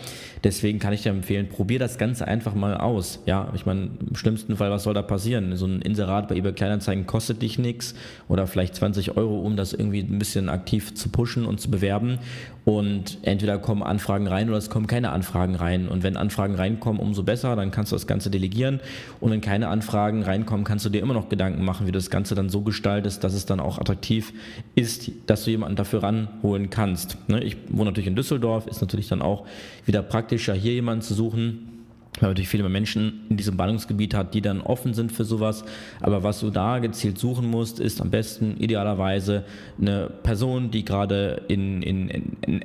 Deswegen 0.43 0.79
kann 0.79 0.93
ich 0.93 1.03
dir 1.03 1.09
empfehlen, 1.09 1.49
probier 1.49 1.79
das 1.79 1.97
Ganze 1.97 2.27
einfach 2.27 2.55
mal 2.55 2.75
aus. 2.77 3.19
Ja, 3.25 3.51
ich 3.55 3.65
meine, 3.65 3.89
im 4.07 4.15
schlimmsten 4.15 4.57
Fall, 4.57 4.71
was 4.71 4.83
soll 4.83 4.93
da 4.93 5.03
passieren? 5.03 5.55
So 5.55 5.65
ein 5.65 5.81
Inserat 5.81 6.27
bei 6.27 6.35
eBay 6.35 6.53
Kleinanzeigen 6.53 7.05
kostet 7.05 7.41
dich 7.41 7.59
nichts 7.59 7.93
oder 8.27 8.47
vielleicht 8.47 8.75
20 8.75 9.17
Euro, 9.17 9.39
um 9.41 9.55
das 9.55 9.73
irgendwie 9.73 9.99
ein 9.99 10.19
bisschen 10.19 10.49
aktiv 10.49 10.95
zu 10.95 11.09
pushen 11.09 11.45
und 11.45 11.61
zu 11.61 11.69
bewerben. 11.69 12.19
Und 12.65 13.17
entweder 13.23 13.57
kommen 13.57 13.83
Anfragen 13.83 14.27
rein 14.27 14.47
oder 14.47 14.57
es 14.57 14.69
kommen 14.69 14.87
keine 14.87 15.11
Anfragen 15.11 15.55
rein. 15.55 15.89
Und 15.89 16.03
wenn 16.03 16.15
Anfragen 16.15 16.55
reinkommen, 16.55 17.01
umso 17.01 17.23
besser, 17.23 17.55
dann 17.55 17.71
kannst 17.71 17.91
du 17.91 17.95
das 17.95 18.07
Ganze 18.07 18.29
delegieren. 18.29 18.79
Und 19.19 19.31
wenn 19.31 19.41
keine 19.41 19.67
Anfragen 19.67 20.23
reinkommen, 20.23 20.63
kannst 20.63 20.85
du 20.85 20.89
dir 20.89 21.01
immer 21.01 21.13
noch 21.13 21.27
Gedanken 21.27 21.65
machen, 21.65 21.87
wie 21.87 21.91
du 21.91 21.97
das 21.97 22.09
Ganze 22.09 22.35
dann 22.35 22.49
so 22.49 22.61
gestaltest, 22.61 23.23
dass 23.23 23.33
es 23.33 23.45
dann 23.45 23.59
auch 23.59 23.79
attraktiv 23.79 24.33
ist, 24.75 25.11
dass 25.25 25.43
du 25.43 25.51
jemanden 25.51 25.75
dafür 25.75 26.03
ranholen 26.03 26.69
kannst. 26.69 27.17
Ne, 27.27 27.43
ich 27.43 27.57
wohne 27.69 27.85
natürlich 27.85 28.07
in 28.07 28.15
Düsseldorf, 28.15 28.67
ist 28.67 28.79
natürlich 28.79 29.09
dann 29.09 29.21
auch 29.21 29.45
wieder 29.85 30.01
praktischer, 30.01 30.53
hier 30.53 30.73
jemanden 30.73 31.01
zu 31.01 31.13
suchen 31.13 31.72
weil 32.15 32.27
man 32.27 32.31
natürlich 32.31 32.49
viele 32.49 32.67
Menschen 32.69 33.21
in 33.29 33.37
diesem 33.37 33.57
Ballungsgebiet 33.57 34.13
hat, 34.13 34.33
die 34.33 34.41
dann 34.41 34.61
offen 34.61 34.93
sind 34.93 35.11
für 35.11 35.25
sowas. 35.25 35.65
Aber 35.99 36.23
was 36.23 36.39
du 36.39 36.51
da 36.51 36.79
gezielt 36.79 37.17
suchen 37.17 37.49
musst, 37.49 37.79
ist 37.79 38.01
am 38.01 38.11
besten 38.11 38.57
idealerweise 38.57 39.43
eine 39.81 40.11
Person, 40.21 40.69
die 40.69 40.85
gerade 40.85 41.41
in, 41.47 41.81
in, 41.81 42.09
in, 42.09 42.61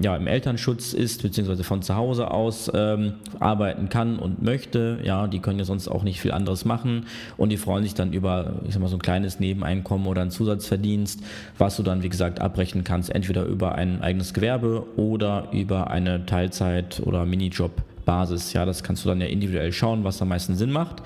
ja, 0.00 0.16
im 0.16 0.26
Elternschutz 0.26 0.92
ist, 0.92 1.22
beziehungsweise 1.22 1.64
von 1.64 1.82
zu 1.82 1.96
Hause 1.96 2.30
aus 2.30 2.70
ähm, 2.72 3.14
arbeiten 3.40 3.88
kann 3.88 4.18
und 4.18 4.42
möchte. 4.42 5.00
Ja, 5.02 5.26
die 5.26 5.40
können 5.40 5.58
ja 5.58 5.64
sonst 5.64 5.88
auch 5.88 6.04
nicht 6.04 6.20
viel 6.20 6.32
anderes 6.32 6.64
machen 6.64 7.06
und 7.36 7.50
die 7.50 7.56
freuen 7.56 7.82
sich 7.82 7.94
dann 7.94 8.12
über, 8.12 8.60
ich 8.66 8.74
sag 8.74 8.80
mal, 8.80 8.88
so 8.88 8.96
ein 8.96 9.02
kleines 9.02 9.40
Nebeneinkommen 9.40 10.06
oder 10.06 10.22
einen 10.22 10.30
Zusatzverdienst, 10.30 11.22
was 11.58 11.76
du 11.76 11.82
dann, 11.82 12.02
wie 12.02 12.08
gesagt, 12.08 12.40
abbrechen 12.40 12.84
kannst, 12.84 13.12
entweder 13.12 13.44
über 13.44 13.74
ein 13.74 14.02
eigenes 14.02 14.34
Gewerbe 14.34 14.86
oder 14.96 15.48
über 15.52 15.90
eine 15.90 16.26
Teilzeit- 16.26 17.02
oder 17.04 17.24
Minijob 17.26 17.82
Basis. 18.04 18.52
Ja, 18.52 18.64
das 18.64 18.82
kannst 18.82 19.04
du 19.04 19.08
dann 19.08 19.20
ja 19.20 19.26
individuell 19.26 19.72
schauen, 19.72 20.04
was 20.04 20.20
am 20.22 20.28
meisten 20.28 20.54
Sinn 20.56 20.70
macht. 20.70 21.02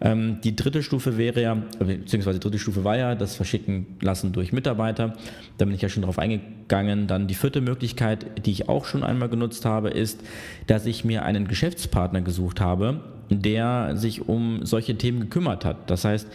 Ähm, 0.00 0.38
die 0.42 0.56
dritte 0.56 0.82
Stufe 0.82 1.16
wäre 1.16 1.40
ja, 1.40 1.54
beziehungsweise 1.78 2.38
die 2.38 2.42
dritte 2.42 2.58
Stufe 2.58 2.82
war 2.82 2.96
ja 2.96 3.14
das 3.14 3.36
Verschicken 3.36 3.86
lassen 4.00 4.32
durch 4.32 4.52
Mitarbeiter. 4.52 5.14
Da 5.58 5.64
bin 5.64 5.74
ich 5.74 5.82
ja 5.82 5.88
schon 5.88 6.02
drauf 6.02 6.18
eingegangen. 6.18 7.06
Dann 7.06 7.28
die 7.28 7.34
vierte 7.34 7.60
Möglichkeit, 7.60 8.44
die 8.44 8.50
ich 8.50 8.68
auch 8.68 8.84
schon 8.84 9.04
einmal 9.04 9.28
genutzt 9.28 9.64
habe, 9.64 9.90
ist, 9.90 10.20
dass 10.66 10.86
ich 10.86 11.04
mir 11.04 11.24
einen 11.24 11.46
Geschäftspartner 11.46 12.20
gesucht 12.20 12.60
habe, 12.60 13.00
der 13.40 13.96
sich 13.96 14.28
um 14.28 14.66
solche 14.66 14.98
Themen 14.98 15.20
gekümmert 15.20 15.64
hat. 15.64 15.90
Das 15.90 16.04
heißt, 16.04 16.28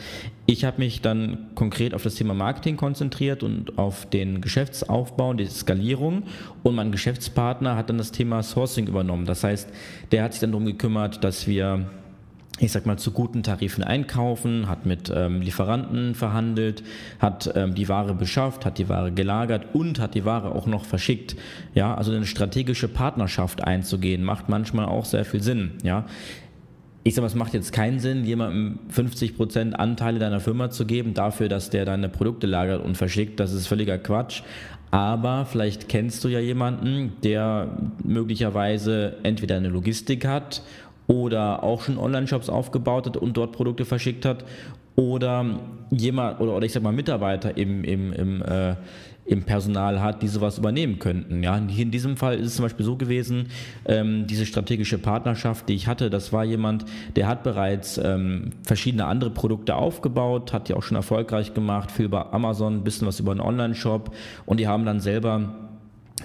ich 0.45 0.65
habe 0.65 0.79
mich 0.79 1.01
dann 1.01 1.47
konkret 1.53 1.93
auf 1.93 2.03
das 2.03 2.15
Thema 2.15 2.33
Marketing 2.33 2.77
konzentriert 2.77 3.43
und 3.43 3.77
auf 3.77 4.09
den 4.09 4.41
Geschäftsaufbau, 4.41 5.33
die 5.33 5.45
Skalierung 5.45 6.23
und 6.63 6.75
mein 6.75 6.91
Geschäftspartner 6.91 7.75
hat 7.75 7.89
dann 7.89 7.97
das 7.97 8.11
Thema 8.11 8.41
Sourcing 8.41 8.87
übernommen. 8.87 9.25
Das 9.25 9.43
heißt, 9.43 9.69
der 10.11 10.23
hat 10.23 10.33
sich 10.33 10.39
dann 10.39 10.51
darum 10.51 10.65
gekümmert, 10.65 11.23
dass 11.23 11.47
wir 11.47 11.85
ich 12.59 12.71
sag 12.71 12.85
mal, 12.85 12.97
zu 12.97 13.11
guten 13.11 13.43
Tarifen 13.43 13.83
einkaufen, 13.83 14.67
hat 14.67 14.85
mit 14.85 15.11
ähm, 15.13 15.41
Lieferanten 15.41 16.15
verhandelt, 16.15 16.83
hat 17.19 17.51
ähm, 17.55 17.75
die 17.75 17.87
Ware 17.87 18.15
beschafft, 18.15 18.65
hat 18.65 18.77
die 18.77 18.89
Ware 18.89 19.11
gelagert 19.11 19.67
und 19.73 19.99
hat 19.99 20.15
die 20.15 20.25
Ware 20.25 20.55
auch 20.55 20.65
noch 20.65 20.85
verschickt. 20.85 21.35
Ja, 21.75 21.93
also 21.93 22.11
eine 22.11 22.25
strategische 22.25 22.87
Partnerschaft 22.87 23.63
einzugehen, 23.63 24.23
macht 24.23 24.49
manchmal 24.49 24.85
auch 24.85 25.05
sehr 25.05 25.25
viel 25.25 25.43
Sinn. 25.43 25.73
Ja, 25.83 26.05
ich 27.03 27.15
sage 27.15 27.23
mal, 27.23 27.27
es 27.27 27.35
macht 27.35 27.53
jetzt 27.53 27.71
keinen 27.71 27.99
Sinn, 27.99 28.25
jemandem 28.25 28.79
50% 28.93 29.73
Anteile 29.73 30.19
deiner 30.19 30.39
Firma 30.39 30.69
zu 30.69 30.85
geben, 30.85 31.13
dafür, 31.13 31.47
dass 31.47 31.69
der 31.69 31.85
deine 31.85 32.09
Produkte 32.09 32.47
lagert 32.47 32.83
und 32.83 32.97
verschickt. 32.97 33.39
Das 33.39 33.53
ist 33.53 33.67
völliger 33.67 33.97
Quatsch. 33.97 34.41
Aber 34.91 35.45
vielleicht 35.45 35.89
kennst 35.89 36.23
du 36.23 36.29
ja 36.29 36.39
jemanden, 36.39 37.13
der 37.23 37.69
möglicherweise 38.03 39.17
entweder 39.23 39.57
eine 39.57 39.69
Logistik 39.69 40.25
hat 40.25 40.61
oder 41.07 41.63
auch 41.63 41.81
schon 41.81 41.97
Online-Shops 41.97 42.49
aufgebaut 42.49 43.05
hat 43.07 43.17
und 43.17 43.35
dort 43.35 43.51
Produkte 43.53 43.85
verschickt 43.85 44.25
hat 44.25 44.45
oder 44.95 45.45
jemand 45.91 46.39
oder, 46.39 46.55
oder 46.55 46.65
ich 46.65 46.73
sag 46.73 46.83
mal 46.83 46.91
Mitarbeiter 46.91 47.55
im, 47.57 47.83
im, 47.83 48.13
im, 48.13 48.41
äh, 48.41 48.75
im 49.27 49.43
Personal 49.43 50.01
hat, 50.01 50.21
die 50.21 50.27
sowas 50.27 50.57
übernehmen 50.57 50.99
könnten. 50.99 51.43
Ja, 51.43 51.59
hier 51.67 51.83
in 51.83 51.91
diesem 51.91 52.15
Fall 52.15 52.37
ist 52.39 52.47
es 52.47 52.55
zum 52.55 52.63
Beispiel 52.63 52.85
so 52.85 52.95
gewesen, 52.95 53.47
ähm, 53.85 54.25
diese 54.25 54.45
strategische 54.45 54.97
Partnerschaft, 54.97 55.67
die 55.67 55.75
ich 55.75 55.87
hatte, 55.87 56.09
das 56.09 56.31
war 56.31 56.45
jemand, 56.45 56.85
der 57.15 57.27
hat 57.27 57.43
bereits 57.43 57.97
ähm, 57.97 58.51
verschiedene 58.63 59.05
andere 59.05 59.29
Produkte 59.29 59.75
aufgebaut, 59.75 60.53
hat 60.53 60.69
die 60.69 60.73
auch 60.73 60.83
schon 60.83 60.95
erfolgreich 60.95 61.53
gemacht, 61.53 61.91
viel 61.91 62.05
über 62.05 62.33
Amazon, 62.33 62.77
ein 62.77 62.83
bisschen 62.83 63.07
was 63.07 63.19
über 63.19 63.31
einen 63.31 63.41
Online-Shop 63.41 64.15
und 64.45 64.59
die 64.59 64.67
haben 64.67 64.85
dann 64.85 65.01
selber 65.01 65.66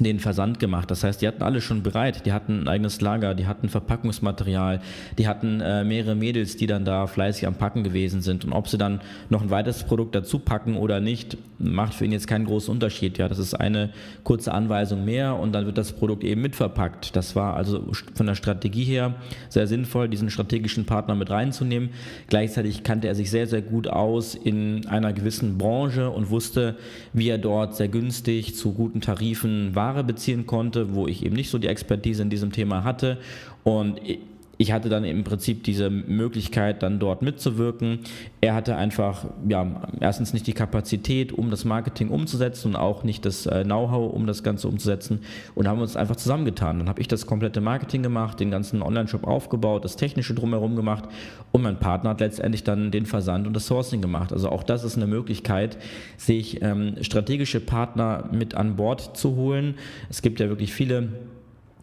den 0.00 0.20
Versand 0.20 0.58
gemacht. 0.58 0.90
Das 0.90 1.04
heißt, 1.04 1.20
die 1.20 1.28
hatten 1.28 1.42
alle 1.42 1.60
schon 1.60 1.82
bereit. 1.82 2.24
Die 2.24 2.32
hatten 2.32 2.62
ein 2.62 2.68
eigenes 2.68 3.00
Lager, 3.00 3.34
die 3.34 3.46
hatten 3.46 3.68
Verpackungsmaterial, 3.68 4.80
die 5.18 5.28
hatten 5.28 5.60
äh, 5.60 5.84
mehrere 5.84 6.14
Mädels, 6.14 6.56
die 6.56 6.66
dann 6.66 6.84
da 6.84 7.06
fleißig 7.06 7.46
am 7.46 7.54
Packen 7.54 7.84
gewesen 7.84 8.22
sind. 8.22 8.44
Und 8.44 8.52
ob 8.52 8.68
sie 8.68 8.78
dann 8.78 9.00
noch 9.28 9.42
ein 9.42 9.50
weiteres 9.50 9.84
Produkt 9.84 10.14
dazu 10.14 10.38
packen 10.38 10.76
oder 10.76 11.00
nicht, 11.00 11.36
macht 11.58 11.94
für 11.94 12.04
ihn 12.04 12.12
jetzt 12.12 12.26
keinen 12.26 12.46
großen 12.46 12.72
Unterschied. 12.72 13.18
Ja, 13.18 13.28
das 13.28 13.38
ist 13.38 13.54
eine 13.54 13.90
kurze 14.24 14.52
Anweisung 14.52 15.04
mehr 15.04 15.36
und 15.36 15.52
dann 15.52 15.66
wird 15.66 15.78
das 15.78 15.92
Produkt 15.92 16.24
eben 16.24 16.42
mitverpackt. 16.42 17.14
Das 17.14 17.36
war 17.36 17.54
also 17.56 17.92
von 18.14 18.26
der 18.26 18.34
Strategie 18.34 18.84
her 18.84 19.14
sehr 19.48 19.66
sinnvoll, 19.66 20.08
diesen 20.08 20.30
strategischen 20.30 20.86
Partner 20.86 21.14
mit 21.14 21.30
reinzunehmen. 21.30 21.90
Gleichzeitig 22.28 22.82
kannte 22.82 23.08
er 23.08 23.14
sich 23.14 23.30
sehr, 23.30 23.46
sehr 23.46 23.62
gut 23.62 23.88
aus 23.88 24.34
in 24.34 24.86
einer 24.86 25.12
gewissen 25.12 25.58
Branche 25.58 26.10
und 26.10 26.30
wusste, 26.30 26.76
wie 27.12 27.28
er 27.28 27.38
dort 27.38 27.76
sehr 27.76 27.88
günstig 27.88 28.56
zu 28.56 28.72
guten 28.72 29.00
Tarifen 29.00 29.74
Ware 29.82 30.04
beziehen 30.04 30.46
konnte, 30.46 30.94
wo 30.94 31.06
ich 31.06 31.24
eben 31.24 31.34
nicht 31.34 31.50
so 31.50 31.58
die 31.58 31.66
Expertise 31.66 32.22
in 32.22 32.30
diesem 32.30 32.52
Thema 32.52 32.84
hatte. 32.84 33.18
Und 33.64 34.00
ich 34.58 34.72
hatte 34.72 34.88
dann 34.88 35.04
im 35.04 35.24
Prinzip 35.24 35.64
diese 35.64 35.90
Möglichkeit, 35.90 36.82
dann 36.82 36.98
dort 36.98 37.22
mitzuwirken. 37.22 38.00
Er 38.40 38.54
hatte 38.54 38.76
einfach, 38.76 39.26
ja, 39.48 39.82
erstens 40.00 40.32
nicht 40.32 40.46
die 40.46 40.52
Kapazität, 40.52 41.32
um 41.32 41.50
das 41.50 41.64
Marketing 41.64 42.10
umzusetzen 42.10 42.68
und 42.68 42.76
auch 42.76 43.02
nicht 43.02 43.24
das 43.24 43.46
äh, 43.46 43.64
Know-how, 43.64 44.12
um 44.12 44.26
das 44.26 44.42
Ganze 44.42 44.68
umzusetzen 44.68 45.20
und 45.54 45.66
haben 45.66 45.80
uns 45.80 45.96
einfach 45.96 46.16
zusammengetan. 46.16 46.78
Dann 46.78 46.88
habe 46.88 47.00
ich 47.00 47.08
das 47.08 47.26
komplette 47.26 47.60
Marketing 47.60 48.02
gemacht, 48.02 48.40
den 48.40 48.50
ganzen 48.50 48.82
Online-Shop 48.82 49.24
aufgebaut, 49.24 49.84
das 49.84 49.96
Technische 49.96 50.34
drumherum 50.34 50.76
gemacht 50.76 51.04
und 51.50 51.62
mein 51.62 51.78
Partner 51.78 52.10
hat 52.10 52.20
letztendlich 52.20 52.62
dann 52.62 52.90
den 52.90 53.06
Versand 53.06 53.46
und 53.46 53.54
das 53.54 53.66
Sourcing 53.66 54.00
gemacht. 54.00 54.32
Also 54.32 54.48
auch 54.50 54.62
das 54.62 54.84
ist 54.84 54.96
eine 54.96 55.06
Möglichkeit, 55.06 55.78
sich 56.16 56.62
ähm, 56.62 56.96
strategische 57.00 57.60
Partner 57.60 58.28
mit 58.30 58.54
an 58.54 58.76
Bord 58.76 59.16
zu 59.16 59.34
holen. 59.34 59.74
Es 60.08 60.22
gibt 60.22 60.40
ja 60.40 60.48
wirklich 60.48 60.72
viele 60.72 61.08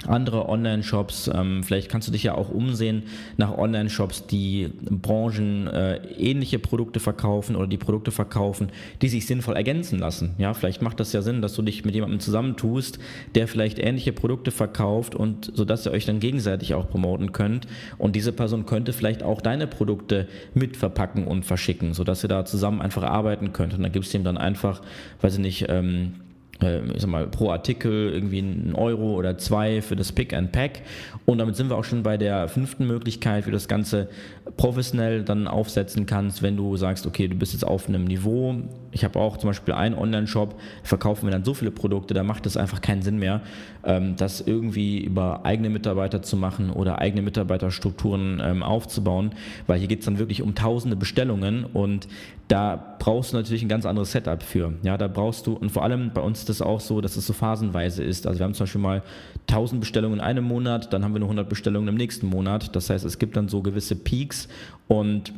andere 0.07 0.47
Online-Shops. 0.47 1.29
Ähm, 1.33 1.63
vielleicht 1.63 1.89
kannst 1.89 2.07
du 2.07 2.11
dich 2.11 2.23
ja 2.23 2.35
auch 2.35 2.49
umsehen 2.49 3.03
nach 3.37 3.57
Online-Shops, 3.57 4.27
die 4.27 4.69
Branchen 4.89 5.67
äh, 5.67 5.97
ähnliche 6.17 6.59
Produkte 6.59 6.99
verkaufen 6.99 7.55
oder 7.55 7.67
die 7.67 7.77
Produkte 7.77 8.11
verkaufen, 8.11 8.69
die 9.01 9.09
sich 9.09 9.27
sinnvoll 9.27 9.55
ergänzen 9.55 9.99
lassen. 9.99 10.35
Ja, 10.37 10.53
vielleicht 10.53 10.81
macht 10.81 10.99
das 10.99 11.11
ja 11.11 11.21
Sinn, 11.21 11.41
dass 11.41 11.53
du 11.53 11.61
dich 11.61 11.83
mit 11.83 11.95
jemandem 11.95 12.19
zusammentust, 12.19 12.99
der 13.35 13.47
vielleicht 13.47 13.79
ähnliche 13.79 14.13
Produkte 14.13 14.51
verkauft 14.51 15.15
und 15.15 15.51
so 15.53 15.65
dass 15.65 15.85
ihr 15.85 15.91
euch 15.91 16.05
dann 16.05 16.19
gegenseitig 16.19 16.73
auch 16.73 16.89
promoten 16.89 17.31
könnt. 17.31 17.67
Und 17.97 18.15
diese 18.15 18.31
Person 18.31 18.65
könnte 18.65 18.93
vielleicht 18.93 19.23
auch 19.23 19.41
deine 19.41 19.67
Produkte 19.67 20.27
mit 20.53 20.77
verpacken 20.77 21.27
und 21.27 21.45
verschicken, 21.45 21.93
so 21.93 22.03
dass 22.03 22.23
ihr 22.23 22.29
da 22.29 22.45
zusammen 22.45 22.81
einfach 22.81 23.03
arbeiten 23.03 23.51
könnt. 23.53 23.73
Und 23.73 23.83
dann 23.83 23.91
gibst 23.91 24.13
du 24.13 24.17
ihm 24.17 24.23
dann 24.23 24.37
einfach, 24.37 24.81
weiß 25.21 25.33
ich 25.33 25.39
nicht, 25.39 25.65
ähm, 25.69 26.13
äh, 26.15 26.28
ich 26.61 27.01
sag 27.01 27.09
mal, 27.09 27.27
pro 27.27 27.51
Artikel 27.51 28.11
irgendwie 28.13 28.39
einen 28.39 28.73
Euro 28.75 29.13
oder 29.13 29.37
zwei 29.37 29.81
für 29.81 29.95
das 29.95 30.11
Pick 30.11 30.33
and 30.33 30.51
Pack. 30.51 30.81
Und 31.25 31.37
damit 31.37 31.55
sind 31.55 31.69
wir 31.69 31.77
auch 31.77 31.85
schon 31.85 32.03
bei 32.03 32.17
der 32.17 32.47
fünften 32.49 32.85
Möglichkeit, 32.85 33.45
wie 33.45 33.51
du 33.51 33.55
das 33.55 33.67
Ganze 33.67 34.09
professionell 34.57 35.23
dann 35.23 35.47
aufsetzen 35.47 36.05
kannst, 36.05 36.41
wenn 36.41 36.57
du 36.57 36.75
sagst, 36.75 37.05
okay, 37.05 37.27
du 37.27 37.35
bist 37.35 37.53
jetzt 37.53 37.65
auf 37.65 37.87
einem 37.87 38.03
Niveau. 38.03 38.55
Ich 38.91 39.03
habe 39.03 39.19
auch 39.19 39.37
zum 39.37 39.49
Beispiel 39.49 39.73
einen 39.73 39.95
Online-Shop, 39.95 40.59
verkaufen 40.83 41.27
wir 41.27 41.31
dann 41.31 41.45
so 41.45 41.53
viele 41.53 41.71
Produkte, 41.71 42.13
da 42.13 42.23
macht 42.23 42.45
es 42.45 42.57
einfach 42.57 42.81
keinen 42.81 43.03
Sinn 43.03 43.19
mehr, 43.19 43.41
ähm, 43.83 44.15
das 44.17 44.41
irgendwie 44.41 44.99
über 44.99 45.45
eigene 45.45 45.69
Mitarbeiter 45.69 46.21
zu 46.21 46.35
machen 46.35 46.71
oder 46.71 46.99
eigene 46.99 47.21
Mitarbeiterstrukturen 47.21 48.41
ähm, 48.43 48.63
aufzubauen, 48.63 49.31
weil 49.67 49.79
hier 49.79 49.87
geht 49.87 49.99
es 49.99 50.05
dann 50.05 50.19
wirklich 50.19 50.41
um 50.41 50.55
tausende 50.55 50.95
Bestellungen 50.95 51.63
und 51.65 52.07
da 52.49 52.95
brauchst 52.97 53.31
du 53.31 53.37
natürlich 53.37 53.61
ein 53.61 53.69
ganz 53.69 53.85
anderes 53.85 54.11
Setup 54.11 54.41
für. 54.41 54.73
Ja, 54.81 54.97
da 54.97 55.07
brauchst 55.07 55.45
du, 55.45 55.53
und 55.53 55.69
vor 55.69 55.83
allem 55.83 56.11
bei 56.13 56.21
uns 56.21 56.45
ist 56.49 56.59
das 56.59 56.65
auch 56.65 56.79
so, 56.79 57.01
dass 57.01 57.15
es 57.15 57.25
so 57.25 57.33
phasenweise 57.33 58.03
ist. 58.03 58.27
Also 58.27 58.39
wir 58.39 58.45
haben 58.45 58.53
zum 58.53 58.65
Beispiel 58.65 58.81
mal 58.81 59.03
1000 59.47 59.79
Bestellungen 59.79 60.19
in 60.19 60.25
einem 60.25 60.43
Monat, 60.43 60.91
dann 60.91 61.03
haben 61.03 61.13
wir 61.13 61.19
nur 61.19 61.29
100 61.29 61.47
Bestellungen 61.47 61.87
im 61.87 61.95
nächsten 61.95 62.27
Monat. 62.27 62.75
Das 62.75 62.89
heißt, 62.89 63.05
es 63.05 63.19
gibt 63.19 63.37
dann 63.37 63.47
so 63.47 63.61
gewisse 63.61 63.95
Peaks 63.95 64.47
und 64.87 65.33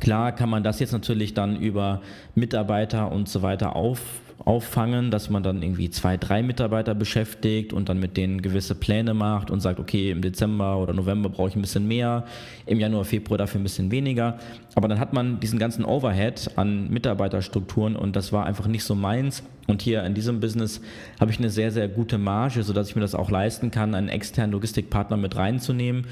Klar 0.00 0.32
kann 0.32 0.50
man 0.50 0.62
das 0.62 0.78
jetzt 0.80 0.92
natürlich 0.92 1.32
dann 1.32 1.56
über 1.56 2.02
Mitarbeiter 2.34 3.10
und 3.10 3.30
so 3.30 3.40
weiter 3.40 3.76
auf, 3.76 4.00
auffangen, 4.44 5.10
dass 5.10 5.30
man 5.30 5.42
dann 5.42 5.62
irgendwie 5.62 5.90
zwei, 5.90 6.16
drei 6.16 6.42
Mitarbeiter 6.42 6.94
beschäftigt 6.94 7.72
und 7.72 7.88
dann 7.88 7.98
mit 7.98 8.16
denen 8.16 8.42
gewisse 8.42 8.74
Pläne 8.74 9.14
macht 9.14 9.50
und 9.50 9.60
sagt, 9.60 9.80
okay, 9.80 10.10
im 10.10 10.20
Dezember 10.20 10.78
oder 10.78 10.92
November 10.92 11.28
brauche 11.28 11.48
ich 11.48 11.56
ein 11.56 11.62
bisschen 11.62 11.88
mehr, 11.88 12.24
im 12.66 12.78
Januar, 12.78 13.04
Februar 13.04 13.38
dafür 13.38 13.60
ein 13.60 13.64
bisschen 13.64 13.90
weniger. 13.90 14.38
Aber 14.74 14.88
dann 14.88 15.00
hat 15.00 15.12
man 15.12 15.40
diesen 15.40 15.58
ganzen 15.58 15.84
Overhead 15.84 16.50
an 16.56 16.90
Mitarbeiterstrukturen 16.90 17.96
und 17.96 18.14
das 18.14 18.32
war 18.32 18.46
einfach 18.46 18.66
nicht 18.66 18.84
so 18.84 18.94
meins. 18.94 19.42
Und 19.66 19.82
hier 19.82 20.04
in 20.04 20.14
diesem 20.14 20.38
Business 20.38 20.80
habe 21.18 21.30
ich 21.30 21.38
eine 21.38 21.50
sehr, 21.50 21.72
sehr 21.72 21.88
gute 21.88 22.18
Marge, 22.18 22.62
sodass 22.62 22.90
ich 22.90 22.94
mir 22.94 23.02
das 23.02 23.14
auch 23.14 23.30
leisten 23.30 23.70
kann, 23.70 23.94
einen 23.94 24.08
externen 24.08 24.52
Logistikpartner 24.52 25.16
mit 25.16 25.34
reinzunehmen 25.36 26.06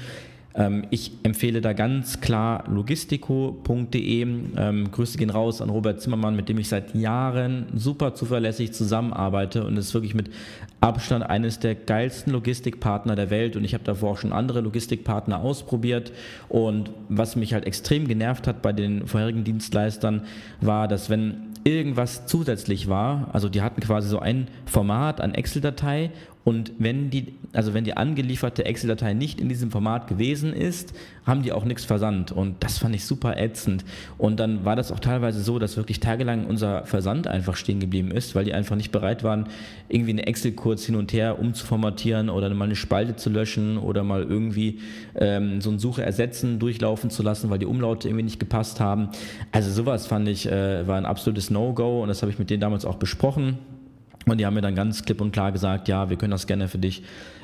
ich 0.89 1.11
empfehle 1.23 1.59
da 1.59 1.73
ganz 1.73 2.21
klar 2.21 2.63
logistico.de. 2.69 4.21
Ähm, 4.21 4.91
Grüße 4.91 5.17
gehen 5.17 5.29
raus 5.29 5.61
an 5.61 5.69
Robert 5.69 6.01
Zimmermann, 6.01 6.35
mit 6.37 6.47
dem 6.47 6.57
ich 6.57 6.69
seit 6.69 6.95
Jahren 6.95 7.65
super 7.75 8.13
zuverlässig 8.13 8.71
zusammenarbeite 8.71 9.65
und 9.65 9.75
ist 9.75 9.93
wirklich 9.93 10.15
mit 10.15 10.29
Abstand 10.79 11.29
eines 11.29 11.59
der 11.59 11.75
geilsten 11.75 12.31
Logistikpartner 12.31 13.15
der 13.15 13.29
Welt. 13.31 13.57
Und 13.57 13.65
ich 13.65 13.73
habe 13.73 13.83
davor 13.83 14.11
auch 14.11 14.17
schon 14.17 14.31
andere 14.31 14.61
Logistikpartner 14.61 15.41
ausprobiert. 15.41 16.13
Und 16.47 16.89
was 17.09 17.35
mich 17.35 17.53
halt 17.53 17.65
extrem 17.65 18.07
genervt 18.07 18.47
hat 18.47 18.61
bei 18.61 18.71
den 18.71 19.07
vorherigen 19.07 19.43
Dienstleistern, 19.43 20.21
war, 20.61 20.87
dass 20.87 21.09
wenn 21.09 21.53
irgendwas 21.65 22.27
zusätzlich 22.27 22.87
war, 22.87 23.29
also 23.33 23.49
die 23.49 23.61
hatten 23.61 23.81
quasi 23.81 24.07
so 24.07 24.19
ein 24.19 24.47
Format 24.65 25.19
an 25.19 25.33
Excel-Datei 25.33 26.11
Und 26.45 26.73
wenn 26.77 27.09
die, 27.09 27.33
also 27.53 27.73
wenn 27.73 27.85
die 27.85 27.97
angelieferte 27.97 28.65
Excel-Datei 28.65 29.13
nicht 29.13 29.41
in 29.41 29.49
diesem 29.49 29.71
Format 29.71 30.07
gewesen 30.07 30.53
ist, 30.53 30.93
haben 31.25 31.41
die 31.41 31.51
auch 31.51 31.65
nichts 31.65 31.85
versandt. 31.85 32.31
Und 32.31 32.63
das 32.63 32.77
fand 32.77 32.93
ich 32.93 33.03
super 33.03 33.35
ätzend. 33.37 33.83
Und 34.19 34.39
dann 34.39 34.63
war 34.63 34.75
das 34.75 34.91
auch 34.91 34.99
teilweise 34.99 35.41
so, 35.41 35.57
dass 35.57 35.75
wirklich 35.75 35.99
tagelang 35.99 36.45
unser 36.45 36.85
Versand 36.85 37.25
einfach 37.25 37.55
stehen 37.55 37.79
geblieben 37.79 38.11
ist, 38.11 38.35
weil 38.35 38.45
die 38.45 38.53
einfach 38.53 38.75
nicht 38.75 38.91
bereit 38.91 39.23
waren, 39.23 39.47
irgendwie 39.89 40.11
eine 40.11 40.27
Excel 40.27 40.51
kurz 40.51 40.85
hin 40.85 40.95
und 40.95 41.13
her 41.13 41.39
umzuformatieren 41.39 42.29
oder 42.29 42.53
mal 42.53 42.65
eine 42.65 42.75
Spalte 42.75 43.15
zu 43.15 43.31
löschen 43.31 43.79
oder 43.79 44.03
mal 44.03 44.21
irgendwie 44.21 44.81
ähm, 45.15 45.61
so 45.61 45.71
ein 45.71 45.79
Suche 45.79 46.03
ersetzen, 46.03 46.59
durchlaufen 46.59 47.09
zu 47.09 47.23
lassen, 47.23 47.49
weil 47.49 47.57
die 47.57 47.65
Umlaute 47.65 48.07
irgendwie 48.07 48.23
nicht 48.23 48.39
gepasst 48.39 48.79
haben. 48.79 49.09
Also 49.51 49.71
sowas 49.71 50.05
fand 50.05 50.29
ich, 50.29 50.45
äh, 50.45 50.87
war 50.87 50.97
ein 50.97 51.07
absolutes 51.07 51.49
No-Go 51.49 52.03
und 52.03 52.09
das 52.09 52.21
habe 52.21 52.31
ich 52.31 52.37
mit 52.37 52.51
denen 52.51 52.61
damals 52.61 52.85
auch 52.85 52.97
besprochen. 52.97 53.57
Und 54.25 54.39
die 54.39 54.45
haben 54.45 54.55
mir 54.55 54.61
dann 54.61 54.75
ganz 54.75 55.03
klipp 55.03 55.21
und 55.21 55.31
klar 55.31 55.51
gesagt, 55.51 55.87
ja, 55.87 56.09
wir 56.09 56.17
können 56.17 56.31
das 56.31 56.47
gerne 56.47 56.67
für 56.67 56.79
dich 56.79 57.03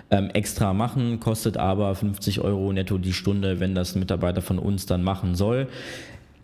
ähm, 0.10 0.30
extra 0.32 0.74
machen, 0.74 1.20
kostet 1.20 1.58
aber 1.58 1.96
50 1.96 2.42
Euro 2.42 2.74
netto 2.74 2.98
die 2.98 3.14
Stunde, 3.14 3.60
wenn 3.60 3.76
das 3.76 3.96
ein 3.96 4.00
Mitarbeiter 4.00 4.42
von 4.42 4.60
uns 4.60 4.86
dann 4.86 5.04
machen 5.04 5.36
soll. 5.36 5.68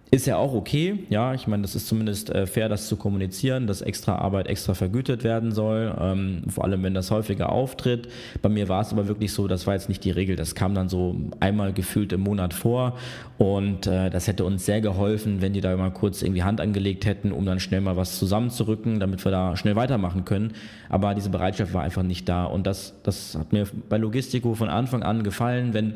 Ist 0.09 0.25
ja 0.25 0.37
auch 0.37 0.53
okay, 0.53 0.99
ja, 1.09 1.33
ich 1.33 1.47
meine, 1.47 1.63
das 1.63 1.75
ist 1.75 1.85
zumindest 1.85 2.29
äh, 2.29 2.47
fair, 2.47 2.69
das 2.69 2.87
zu 2.87 2.95
kommunizieren, 2.95 3.67
dass 3.67 3.81
extra 3.81 4.15
Arbeit 4.15 4.47
extra 4.47 4.73
vergütet 4.73 5.25
werden 5.25 5.51
soll, 5.51 5.93
ähm, 5.99 6.43
vor 6.47 6.63
allem 6.63 6.81
wenn 6.83 6.93
das 6.93 7.11
häufiger 7.11 7.51
auftritt. 7.51 8.07
Bei 8.41 8.47
mir 8.47 8.69
war 8.69 8.81
es 8.81 8.93
aber 8.93 9.09
wirklich 9.09 9.33
so, 9.33 9.49
das 9.49 9.67
war 9.67 9.73
jetzt 9.73 9.89
nicht 9.89 10.05
die 10.05 10.11
Regel, 10.11 10.37
das 10.37 10.55
kam 10.55 10.73
dann 10.75 10.87
so 10.87 11.17
einmal 11.41 11.73
gefühlt 11.73 12.13
im 12.13 12.21
Monat 12.21 12.53
vor 12.53 12.97
und 13.37 13.85
äh, 13.85 14.09
das 14.09 14.27
hätte 14.27 14.45
uns 14.45 14.65
sehr 14.65 14.79
geholfen, 14.79 15.41
wenn 15.41 15.51
die 15.51 15.59
da 15.59 15.75
mal 15.75 15.91
kurz 15.91 16.21
irgendwie 16.21 16.43
Hand 16.43 16.61
angelegt 16.61 17.05
hätten, 17.05 17.33
um 17.33 17.45
dann 17.45 17.59
schnell 17.59 17.81
mal 17.81 17.97
was 17.97 18.17
zusammenzurücken, 18.17 19.01
damit 19.01 19.25
wir 19.25 19.31
da 19.33 19.57
schnell 19.57 19.75
weitermachen 19.75 20.23
können. 20.23 20.53
Aber 20.87 21.15
diese 21.15 21.29
Bereitschaft 21.29 21.73
war 21.73 21.83
einfach 21.83 22.03
nicht 22.03 22.29
da 22.29 22.45
und 22.45 22.65
das, 22.65 22.93
das 23.03 23.35
hat 23.37 23.51
mir 23.51 23.67
bei 23.89 23.97
Logistico 23.97 24.53
von 24.53 24.69
Anfang 24.69 25.03
an 25.03 25.23
gefallen, 25.23 25.73
wenn 25.73 25.95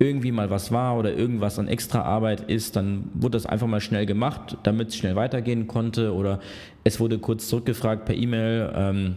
irgendwie 0.00 0.32
mal 0.32 0.48
was 0.48 0.72
war 0.72 0.96
oder 0.98 1.14
irgendwas 1.14 1.58
an 1.58 1.68
extra 1.68 2.00
Arbeit 2.00 2.50
ist, 2.50 2.74
dann 2.74 3.10
wurde 3.12 3.36
das 3.36 3.44
einfach 3.44 3.66
mal 3.66 3.82
schnell 3.82 4.06
gemacht, 4.06 4.56
damit 4.62 4.88
es 4.88 4.96
schnell 4.96 5.14
weitergehen 5.14 5.66
konnte 5.66 6.14
oder 6.14 6.40
es 6.84 6.98
wurde 6.98 7.18
kurz 7.18 7.48
zurückgefragt 7.48 8.06
per 8.06 8.16
E-Mail. 8.16 8.72
Ähm, 8.74 9.16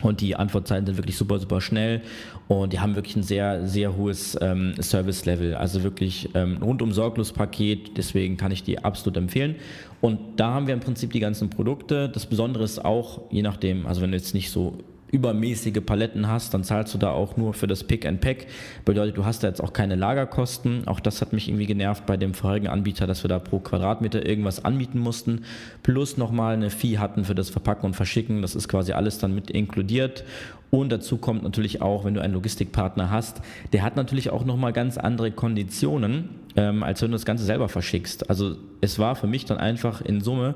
und 0.00 0.20
die 0.20 0.34
Antwortzeiten 0.34 0.84
sind 0.86 0.96
wirklich 0.96 1.16
super, 1.16 1.38
super 1.38 1.60
schnell 1.60 2.02
und 2.48 2.72
die 2.72 2.80
haben 2.80 2.96
wirklich 2.96 3.14
ein 3.14 3.22
sehr, 3.22 3.66
sehr 3.68 3.96
hohes 3.96 4.36
ähm, 4.40 4.74
Service-Level. 4.80 5.54
Also 5.54 5.84
wirklich 5.84 6.28
ähm, 6.34 6.58
rundum 6.60 6.92
sorglos 6.92 7.32
Paket, 7.32 7.96
deswegen 7.96 8.36
kann 8.36 8.50
ich 8.50 8.64
die 8.64 8.80
absolut 8.80 9.16
empfehlen. 9.16 9.56
Und 10.00 10.18
da 10.36 10.54
haben 10.54 10.66
wir 10.66 10.74
im 10.74 10.80
Prinzip 10.80 11.12
die 11.12 11.20
ganzen 11.20 11.50
Produkte. 11.50 12.08
Das 12.08 12.26
Besondere 12.26 12.64
ist 12.64 12.84
auch, 12.84 13.22
je 13.30 13.42
nachdem, 13.42 13.86
also 13.86 14.02
wenn 14.02 14.10
du 14.10 14.16
jetzt 14.16 14.34
nicht 14.34 14.50
so 14.50 14.78
übermäßige 15.12 15.80
Paletten 15.84 16.26
hast, 16.26 16.54
dann 16.54 16.64
zahlst 16.64 16.92
du 16.94 16.98
da 16.98 17.10
auch 17.10 17.36
nur 17.36 17.52
für 17.54 17.66
das 17.66 17.84
Pick 17.84 18.06
and 18.06 18.20
Pack. 18.20 18.46
Bedeutet, 18.84 19.16
du 19.16 19.24
hast 19.24 19.44
da 19.44 19.48
jetzt 19.48 19.62
auch 19.62 19.72
keine 19.72 19.94
Lagerkosten. 19.94 20.88
Auch 20.88 21.00
das 21.00 21.20
hat 21.20 21.32
mich 21.32 21.48
irgendwie 21.48 21.66
genervt 21.66 22.06
bei 22.06 22.16
dem 22.16 22.34
vorherigen 22.34 22.68
Anbieter, 22.68 23.06
dass 23.06 23.22
wir 23.22 23.28
da 23.28 23.38
pro 23.38 23.60
Quadratmeter 23.60 24.26
irgendwas 24.26 24.64
anbieten 24.64 24.98
mussten. 24.98 25.44
Plus 25.82 26.16
nochmal 26.16 26.54
eine 26.54 26.70
Fee 26.70 26.98
hatten 26.98 27.24
für 27.24 27.34
das 27.34 27.50
Verpacken 27.50 27.86
und 27.86 27.94
Verschicken. 27.94 28.40
Das 28.40 28.54
ist 28.54 28.68
quasi 28.68 28.92
alles 28.92 29.18
dann 29.18 29.34
mit 29.34 29.50
inkludiert. 29.50 30.24
Und 30.70 30.90
dazu 30.90 31.18
kommt 31.18 31.42
natürlich 31.42 31.82
auch, 31.82 32.06
wenn 32.06 32.14
du 32.14 32.22
einen 32.22 32.32
Logistikpartner 32.32 33.10
hast, 33.10 33.42
der 33.74 33.82
hat 33.82 33.96
natürlich 33.96 34.30
auch 34.30 34.46
nochmal 34.46 34.72
ganz 34.72 34.96
andere 34.96 35.30
Konditionen, 35.30 36.30
ähm, 36.56 36.82
als 36.82 37.02
wenn 37.02 37.10
du 37.10 37.16
das 37.16 37.26
Ganze 37.26 37.44
selber 37.44 37.68
verschickst. 37.68 38.30
Also 38.30 38.56
es 38.80 38.98
war 38.98 39.14
für 39.14 39.26
mich 39.26 39.44
dann 39.44 39.58
einfach 39.58 40.00
in 40.00 40.22
Summe 40.22 40.54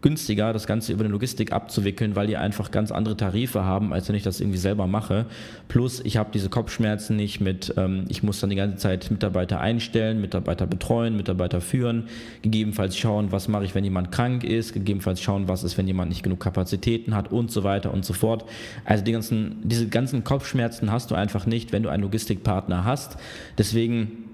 günstiger, 0.00 0.52
das 0.52 0.66
Ganze 0.66 0.92
über 0.92 1.04
eine 1.04 1.12
Logistik 1.12 1.52
abzuwickeln, 1.52 2.14
weil 2.14 2.26
die 2.26 2.36
einfach 2.36 2.70
ganz 2.70 2.92
andere 2.92 3.16
Tarife 3.16 3.64
haben, 3.64 3.92
als 3.92 4.08
wenn 4.08 4.14
ich 4.14 4.22
das 4.22 4.40
irgendwie 4.40 4.58
selber 4.58 4.86
mache. 4.86 5.26
Plus, 5.66 6.00
ich 6.04 6.16
habe 6.16 6.30
diese 6.32 6.48
Kopfschmerzen 6.48 7.16
nicht 7.16 7.40
mit, 7.40 7.74
ähm, 7.76 8.04
ich 8.08 8.22
muss 8.22 8.38
dann 8.40 8.50
die 8.50 8.56
ganze 8.56 8.76
Zeit 8.76 9.10
Mitarbeiter 9.10 9.60
einstellen, 9.60 10.20
Mitarbeiter 10.20 10.66
betreuen, 10.66 11.16
Mitarbeiter 11.16 11.60
führen, 11.60 12.04
gegebenenfalls 12.42 12.96
schauen, 12.96 13.32
was 13.32 13.48
mache 13.48 13.64
ich, 13.64 13.74
wenn 13.74 13.84
jemand 13.84 14.12
krank 14.12 14.44
ist, 14.44 14.72
gegebenenfalls 14.72 15.20
schauen, 15.20 15.48
was 15.48 15.64
ist, 15.64 15.76
wenn 15.78 15.86
jemand 15.88 16.10
nicht 16.10 16.22
genug 16.22 16.40
Kapazitäten 16.40 17.16
hat 17.16 17.32
und 17.32 17.50
so 17.50 17.64
weiter 17.64 17.92
und 17.92 18.04
so 18.04 18.12
fort. 18.12 18.44
Also 18.84 19.02
die 19.02 19.12
ganzen, 19.12 19.56
diese 19.64 19.88
ganzen 19.88 20.22
Kopfschmerzen 20.22 20.92
hast 20.92 21.10
du 21.10 21.16
einfach 21.16 21.46
nicht, 21.46 21.72
wenn 21.72 21.82
du 21.82 21.88
einen 21.88 22.04
Logistikpartner 22.04 22.84
hast. 22.84 23.16
Deswegen 23.56 24.24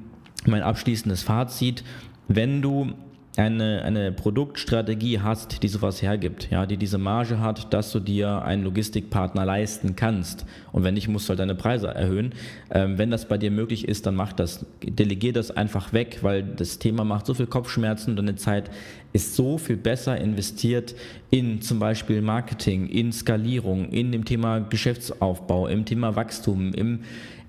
mein 0.46 0.62
abschließendes 0.62 1.22
Fazit, 1.22 1.84
wenn 2.28 2.60
du 2.60 2.92
eine, 3.36 3.82
eine 3.82 4.12
Produktstrategie 4.12 5.20
hast, 5.20 5.62
die 5.62 5.68
sowas 5.68 6.02
hergibt, 6.02 6.50
ja, 6.50 6.66
die 6.66 6.76
diese 6.76 6.98
Marge 6.98 7.40
hat, 7.40 7.72
dass 7.72 7.90
du 7.90 7.98
dir 7.98 8.42
einen 8.42 8.62
Logistikpartner 8.62 9.44
leisten 9.44 9.96
kannst. 9.96 10.46
Und 10.70 10.84
wenn 10.84 10.94
nicht, 10.94 11.08
musst 11.08 11.26
du 11.26 11.30
halt 11.30 11.40
deine 11.40 11.56
Preise 11.56 11.88
erhöhen. 11.88 12.32
Ähm, 12.70 12.96
wenn 12.96 13.10
das 13.10 13.26
bei 13.26 13.36
dir 13.36 13.50
möglich 13.50 13.88
ist, 13.88 14.06
dann 14.06 14.14
mach 14.14 14.32
das. 14.32 14.64
Delegier 14.82 15.32
das 15.32 15.50
einfach 15.50 15.92
weg, 15.92 16.18
weil 16.22 16.44
das 16.44 16.78
Thema 16.78 17.04
macht 17.04 17.26
so 17.26 17.34
viel 17.34 17.46
Kopfschmerzen 17.46 18.10
und 18.10 18.16
deine 18.16 18.36
Zeit 18.36 18.70
ist 19.12 19.34
so 19.34 19.58
viel 19.58 19.76
besser 19.76 20.16
investiert 20.18 20.94
in 21.30 21.60
zum 21.60 21.78
Beispiel 21.78 22.20
Marketing, 22.20 22.88
in 22.88 23.12
Skalierung, 23.12 23.88
in 23.90 24.12
dem 24.12 24.24
Thema 24.24 24.60
Geschäftsaufbau, 24.60 25.66
im 25.68 25.84
Thema 25.84 26.14
Wachstum, 26.16 26.72
im 26.72 27.00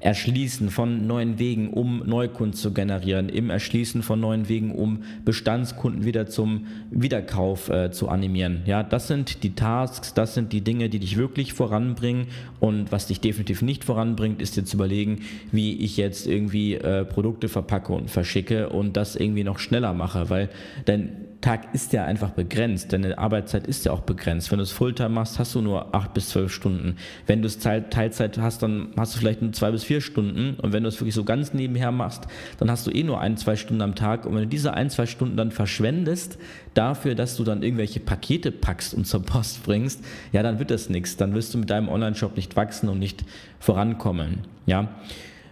Erschließen 0.05 0.69
von 0.69 1.07
neuen 1.07 1.39
Wegen, 1.39 1.71
um 1.71 2.03
Neukunden 2.05 2.53
zu 2.53 2.73
generieren, 2.73 3.27
im 3.27 3.49
Erschließen 3.49 4.03
von 4.03 4.19
neuen 4.19 4.47
Wegen, 4.47 4.71
um 4.71 5.01
Bestandskunden 5.25 6.05
wieder 6.05 6.27
zum 6.27 6.67
Wiederkauf 6.91 7.69
äh, 7.69 7.89
zu 7.89 8.07
animieren. 8.07 8.61
Ja, 8.67 8.83
das 8.83 9.07
sind 9.07 9.41
die 9.41 9.55
Tasks, 9.55 10.13
das 10.13 10.35
sind 10.35 10.53
die 10.53 10.61
Dinge, 10.61 10.89
die 10.89 10.99
dich 10.99 11.17
wirklich 11.17 11.53
voranbringen. 11.53 12.27
Und 12.59 12.91
was 12.91 13.07
dich 13.07 13.19
definitiv 13.19 13.63
nicht 13.63 13.83
voranbringt, 13.83 14.43
ist 14.43 14.55
dir 14.55 14.63
zu 14.63 14.77
überlegen, 14.77 15.21
wie 15.51 15.75
ich 15.77 15.97
jetzt 15.97 16.27
irgendwie 16.27 16.75
äh, 16.75 17.03
Produkte 17.03 17.49
verpacke 17.49 17.91
und 17.91 18.11
verschicke 18.11 18.69
und 18.69 18.97
das 18.97 19.15
irgendwie 19.15 19.43
noch 19.43 19.57
schneller 19.57 19.95
mache, 19.95 20.29
weil 20.29 20.49
dein 20.85 21.13
Tag 21.45 21.75
ist 21.75 21.93
ja 21.93 22.05
einfach 22.05 22.31
begrenzt, 22.31 22.91
deine 22.91 23.19
Arbeitszeit 23.19 23.67
ist 23.67 23.85
ja 23.85 23.91
auch 23.91 23.99
begrenzt. 23.99 24.49
Wenn 24.49 24.57
du 24.57 24.63
es 24.63 24.71
Fulltime 24.71 25.09
machst, 25.09 25.37
hast 25.37 25.53
du 25.53 25.61
nur 25.61 25.93
acht 25.93 26.11
bis 26.15 26.29
zwölf 26.29 26.51
Stunden. 26.51 26.97
Wenn 27.27 27.43
du 27.43 27.45
es 27.45 27.59
Teilzeit 27.59 28.39
hast, 28.39 28.63
dann 28.63 28.87
hast 28.97 29.13
du 29.13 29.19
vielleicht 29.19 29.43
nur 29.43 29.53
zwei 29.53 29.69
bis 29.69 29.83
vier 29.83 30.01
Stunden. 30.01 30.55
Und 30.55 30.73
wenn 30.73 30.81
du 30.81 30.89
es 30.89 30.99
wirklich 30.99 31.13
so 31.13 31.23
ganz 31.23 31.53
nebenher 31.53 31.91
machst, 31.91 32.25
dann 32.57 32.71
hast 32.71 32.87
du 32.87 32.91
eh 32.91 33.03
nur 33.03 33.21
ein, 33.21 33.37
zwei 33.37 33.55
Stunden 33.57 33.83
am 33.83 33.93
Tag. 33.93 34.25
Und 34.25 34.33
wenn 34.33 34.41
du 34.41 34.47
diese 34.47 34.73
ein, 34.73 34.89
zwei 34.89 35.05
Stunden 35.05 35.37
dann 35.37 35.51
verschwendest 35.51 36.39
dafür, 36.73 37.13
dass 37.13 37.37
du 37.37 37.43
dann 37.43 37.61
irgendwelche 37.61 37.99
Pakete 37.99 38.51
packst 38.51 38.95
und 38.95 39.05
zur 39.05 39.21
Post 39.21 39.63
bringst, 39.63 40.03
ja, 40.31 40.41
dann 40.41 40.57
wird 40.57 40.71
das 40.71 40.89
nichts. 40.89 41.15
Dann 41.15 41.35
wirst 41.35 41.53
du 41.53 41.59
mit 41.59 41.69
deinem 41.69 41.89
Online-Shop 41.89 42.35
nicht 42.35 42.55
wachsen 42.55 42.89
und 42.89 42.97
nicht 42.97 43.23
vorankommen. 43.59 44.39
Ja. 44.65 44.89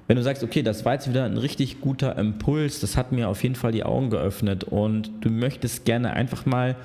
Wenn 0.07 0.17
du 0.17 0.23
sagst, 0.23 0.43
okay, 0.43 0.63
das 0.63 0.83
war 0.85 0.93
jetzt 0.93 1.09
wieder 1.09 1.23
ein 1.25 1.37
richtig 1.37 1.79
guter 1.81 2.17
Impuls, 2.17 2.79
das 2.81 2.97
hat 2.97 3.11
mir 3.11 3.29
auf 3.29 3.41
jeden 3.43 3.55
Fall 3.55 3.71
die 3.71 3.83
Augen 3.83 4.09
geöffnet 4.09 4.65
und 4.65 5.11
du 5.21 5.29
möchtest 5.29 5.85
gerne 5.85 6.11
einfach 6.13 6.45
mal 6.45 6.75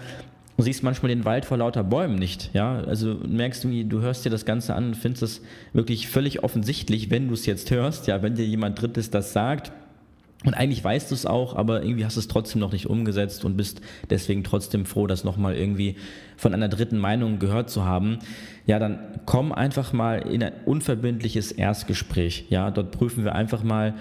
Du 0.59 0.65
siehst 0.65 0.83
manchmal 0.83 1.11
den 1.11 1.25
Wald 1.25 1.45
vor 1.45 1.57
lauter 1.57 1.85
Bäumen 1.85 2.17
nicht, 2.17 2.51
ja. 2.53 2.81
Also 2.81 3.15
merkst 3.25 3.63
du, 3.63 3.85
du 3.85 4.01
hörst 4.01 4.25
dir 4.25 4.31
das 4.31 4.45
Ganze 4.45 4.75
an 4.75 4.89
und 4.89 4.97
findest 4.97 5.23
es 5.23 5.41
wirklich 5.73 6.09
völlig 6.09 6.43
offensichtlich, 6.43 7.13
wenn 7.13 7.29
du 7.29 7.35
es 7.35 7.47
jetzt 7.47 7.71
hörst, 7.71 8.09
ja, 8.09 8.23
wenn 8.23 8.35
dir 8.35 8.45
jemand 8.45 8.83
Drittes 8.83 9.09
das 9.09 9.33
sagt, 9.33 9.71
und 10.45 10.55
eigentlich 10.55 10.85
weißt 10.85 11.11
du 11.11 11.17
es 11.17 11.27
auch, 11.27 11.57
aber 11.57 11.83
irgendwie 11.83 12.05
hast 12.05 12.17
du 12.17 12.21
es 12.21 12.29
trotzdem 12.29 12.61
noch 12.61 12.71
nicht 12.71 12.87
umgesetzt 12.87 13.45
und 13.45 13.57
bist 13.57 13.81
deswegen 14.09 14.45
trotzdem 14.45 14.85
froh, 14.85 15.09
das 15.09 15.25
nochmal 15.25 15.57
irgendwie 15.57 15.97
von 16.37 16.55
einer 16.55 16.69
dritten 16.69 16.99
Meinung 16.99 17.41
gehört 17.41 17.71
zu 17.71 17.85
haben. 17.85 18.21
Ja, 18.65 18.79
dann 18.79 19.01
komm 19.27 19.51
einfach 19.51 19.93
mal 19.93 20.19
in 20.19 20.45
ein 20.45 20.53
unverbindliches 20.65 21.51
Erstgespräch. 21.51 22.47
Ja, 22.51 22.71
dort 22.71 22.93
prüfen 22.93 23.25
wir 23.25 23.35
einfach 23.35 23.65
mal, 23.65 23.95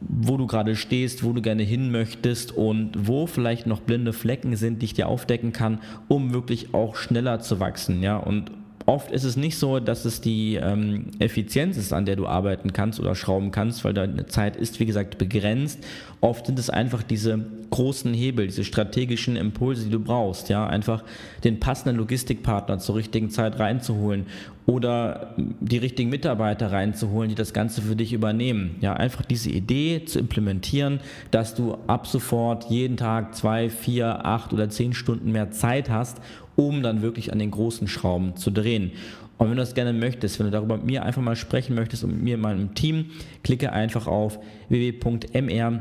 wo 0.00 0.38
du 0.38 0.46
gerade 0.46 0.76
stehst, 0.76 1.24
wo 1.24 1.34
du 1.34 1.42
gerne 1.42 1.62
hin 1.62 1.90
möchtest 1.90 2.52
und 2.52 3.06
wo 3.06 3.26
vielleicht 3.26 3.66
noch 3.66 3.80
blinde 3.80 4.14
Flecken 4.14 4.56
sind, 4.56 4.80
die 4.80 4.86
ich 4.86 4.94
dir 4.94 5.08
aufdecken 5.08 5.52
kann, 5.52 5.80
um 6.08 6.32
wirklich 6.32 6.72
auch 6.72 6.96
schneller 6.96 7.40
zu 7.40 7.60
wachsen. 7.60 8.02
Ja, 8.02 8.16
und 8.16 8.50
oft 8.86 9.10
ist 9.10 9.24
es 9.24 9.36
nicht 9.36 9.58
so, 9.58 9.80
dass 9.80 10.04
es 10.04 10.20
die 10.20 10.56
ähm, 10.56 11.06
Effizienz 11.18 11.76
ist, 11.76 11.92
an 11.92 12.04
der 12.04 12.16
du 12.16 12.26
arbeiten 12.26 12.72
kannst 12.72 13.00
oder 13.00 13.14
schrauben 13.14 13.50
kannst, 13.50 13.84
weil 13.84 13.94
deine 13.94 14.26
Zeit 14.26 14.56
ist, 14.56 14.80
wie 14.80 14.86
gesagt, 14.86 15.18
begrenzt. 15.18 15.80
Oft 16.20 16.46
sind 16.46 16.58
es 16.58 16.70
einfach 16.70 17.02
diese 17.02 17.44
großen 17.70 18.14
Hebel, 18.14 18.46
diese 18.46 18.64
strategischen 18.64 19.34
Impulse, 19.36 19.84
die 19.84 19.90
du 19.90 20.00
brauchst. 20.00 20.48
Ja, 20.48 20.66
einfach 20.66 21.02
den 21.42 21.58
passenden 21.58 21.96
Logistikpartner 21.96 22.78
zur 22.78 22.96
richtigen 22.96 23.30
Zeit 23.30 23.58
reinzuholen 23.58 24.26
oder 24.66 25.34
die 25.36 25.78
richtigen 25.78 26.10
Mitarbeiter 26.10 26.70
reinzuholen, 26.70 27.28
die 27.28 27.34
das 27.34 27.52
Ganze 27.52 27.82
für 27.82 27.96
dich 27.96 28.12
übernehmen. 28.12 28.76
Ja, 28.80 28.92
einfach 28.94 29.24
diese 29.24 29.50
Idee 29.50 30.04
zu 30.04 30.20
implementieren, 30.20 31.00
dass 31.32 31.54
du 31.54 31.76
ab 31.88 32.06
sofort 32.06 32.70
jeden 32.70 32.96
Tag 32.96 33.34
zwei, 33.34 33.68
vier, 33.70 34.24
acht 34.24 34.52
oder 34.52 34.68
zehn 34.68 34.92
Stunden 34.92 35.32
mehr 35.32 35.50
Zeit 35.50 35.90
hast, 35.90 36.18
um 36.56 36.82
dann 36.82 37.02
wirklich 37.02 37.32
an 37.32 37.38
den 37.38 37.50
großen 37.50 37.88
Schrauben 37.88 38.36
zu 38.36 38.50
drehen. 38.50 38.92
Und 39.38 39.48
wenn 39.48 39.56
du 39.56 39.62
das 39.62 39.74
gerne 39.74 39.92
möchtest, 39.92 40.38
wenn 40.38 40.46
du 40.46 40.52
darüber 40.52 40.76
mit 40.76 40.86
mir 40.86 41.04
einfach 41.04 41.22
mal 41.22 41.36
sprechen 41.36 41.74
möchtest 41.74 42.04
und 42.04 42.12
mit 42.12 42.22
mir 42.22 42.36
in 42.36 42.40
meinem 42.40 42.74
Team, 42.74 43.06
klicke 43.42 43.72
einfach 43.72 44.06
auf 44.06 44.38
www.mr 44.68 45.80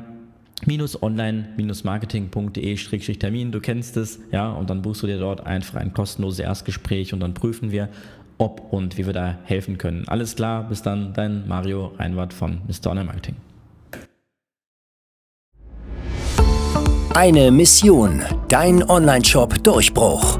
online-marketing.de-termin, 1.01 3.51
du 3.51 3.59
kennst 3.59 3.97
es, 3.97 4.19
ja, 4.31 4.51
und 4.51 4.69
dann 4.69 4.81
buchst 4.81 5.03
du 5.03 5.07
dir 5.07 5.19
dort 5.19 5.45
einfach 5.45 5.75
ein 5.75 5.93
kostenloses 5.93 6.39
Erstgespräch 6.39 7.13
und 7.13 7.19
dann 7.19 7.33
prüfen 7.33 7.71
wir, 7.71 7.89
ob 8.37 8.73
und 8.73 8.97
wie 8.97 9.05
wir 9.05 9.13
da 9.13 9.37
helfen 9.43 9.77
können. 9.77 10.07
Alles 10.07 10.35
klar, 10.35 10.67
bis 10.67 10.81
dann, 10.81 11.13
dein 11.13 11.47
Mario 11.47 11.93
Reinwart 11.97 12.33
von 12.33 12.61
Mr. 12.67 12.91
Online 12.91 13.05
Marketing. 13.05 13.35
Eine 17.13 17.51
Mission, 17.51 18.21
dein 18.47 18.89
Online-Shop 18.89 19.63
Durchbruch. 19.63 20.39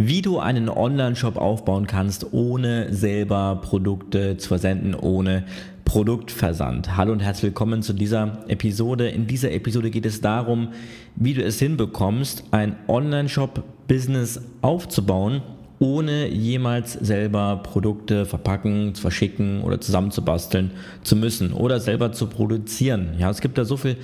Wie 0.00 0.22
du 0.22 0.38
einen 0.38 0.68
Online-Shop 0.68 1.36
aufbauen 1.36 1.88
kannst, 1.88 2.32
ohne 2.32 2.94
selber 2.94 3.60
Produkte 3.60 4.36
zu 4.36 4.46
versenden, 4.46 4.94
ohne 4.94 5.42
Produktversand. 5.84 6.96
Hallo 6.96 7.10
und 7.10 7.18
herzlich 7.18 7.46
willkommen 7.46 7.82
zu 7.82 7.94
dieser 7.94 8.44
Episode. 8.46 9.08
In 9.08 9.26
dieser 9.26 9.50
Episode 9.50 9.90
geht 9.90 10.06
es 10.06 10.20
darum, 10.20 10.68
wie 11.16 11.34
du 11.34 11.42
es 11.42 11.58
hinbekommst, 11.58 12.44
ein 12.52 12.76
Online-Shop-Business 12.86 14.40
aufzubauen, 14.62 15.42
ohne 15.80 16.28
jemals 16.28 16.92
selber 16.92 17.56
Produkte 17.64 18.24
verpacken, 18.24 18.94
verschicken 18.94 19.62
oder 19.62 19.80
zusammenzubasteln 19.80 20.70
zu 21.02 21.16
müssen 21.16 21.52
oder 21.52 21.80
selber 21.80 22.12
zu 22.12 22.28
produzieren. 22.28 23.16
Ja, 23.18 23.30
es 23.30 23.40
gibt 23.40 23.58
da 23.58 23.64
so 23.64 23.76
viele 23.76 23.96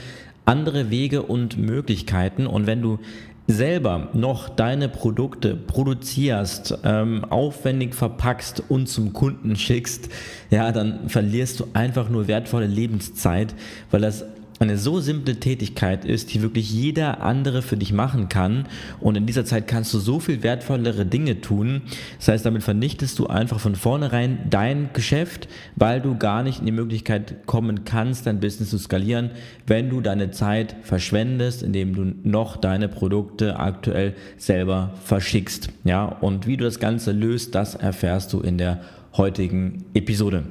andere 0.44 0.90
Wege 0.90 1.22
und 1.22 1.56
Möglichkeiten 1.56 2.48
und 2.48 2.66
wenn 2.66 2.82
du 2.82 2.98
selber 3.46 4.08
noch 4.14 4.48
deine 4.48 4.88
Produkte 4.88 5.54
produzierst, 5.54 6.78
ähm, 6.84 7.24
aufwendig 7.28 7.94
verpackst 7.94 8.62
und 8.68 8.88
zum 8.88 9.12
Kunden 9.12 9.56
schickst, 9.56 10.08
ja, 10.50 10.72
dann 10.72 11.08
verlierst 11.08 11.60
du 11.60 11.66
einfach 11.74 12.08
nur 12.08 12.26
wertvolle 12.26 12.66
Lebenszeit, 12.66 13.54
weil 13.90 14.00
das 14.00 14.24
eine 14.60 14.78
so 14.78 15.00
simple 15.00 15.40
Tätigkeit 15.40 16.04
ist, 16.04 16.32
die 16.32 16.42
wirklich 16.42 16.72
jeder 16.72 17.22
andere 17.22 17.62
für 17.62 17.76
dich 17.76 17.92
machen 17.92 18.28
kann. 18.28 18.66
Und 19.00 19.16
in 19.16 19.26
dieser 19.26 19.44
Zeit 19.44 19.66
kannst 19.66 19.92
du 19.92 19.98
so 19.98 20.20
viel 20.20 20.42
wertvollere 20.42 21.04
Dinge 21.06 21.40
tun. 21.40 21.82
Das 22.18 22.28
heißt, 22.28 22.46
damit 22.46 22.62
vernichtest 22.62 23.18
du 23.18 23.26
einfach 23.26 23.60
von 23.60 23.74
vornherein 23.74 24.38
dein 24.50 24.90
Geschäft, 24.92 25.48
weil 25.76 26.00
du 26.00 26.16
gar 26.16 26.42
nicht 26.42 26.60
in 26.60 26.66
die 26.66 26.72
Möglichkeit 26.72 27.46
kommen 27.46 27.84
kannst, 27.84 28.26
dein 28.26 28.40
Business 28.40 28.70
zu 28.70 28.78
skalieren, 28.78 29.30
wenn 29.66 29.90
du 29.90 30.00
deine 30.00 30.30
Zeit 30.30 30.76
verschwendest, 30.82 31.62
indem 31.62 31.94
du 31.94 32.14
noch 32.22 32.56
deine 32.56 32.88
Produkte 32.88 33.58
aktuell 33.58 34.14
selber 34.36 34.94
verschickst. 35.04 35.70
Ja, 35.84 36.04
und 36.04 36.46
wie 36.46 36.56
du 36.56 36.64
das 36.64 36.78
Ganze 36.78 37.12
löst, 37.12 37.54
das 37.54 37.74
erfährst 37.74 38.32
du 38.32 38.40
in 38.40 38.58
der 38.58 38.82
heutigen 39.16 39.84
Episode. 39.94 40.44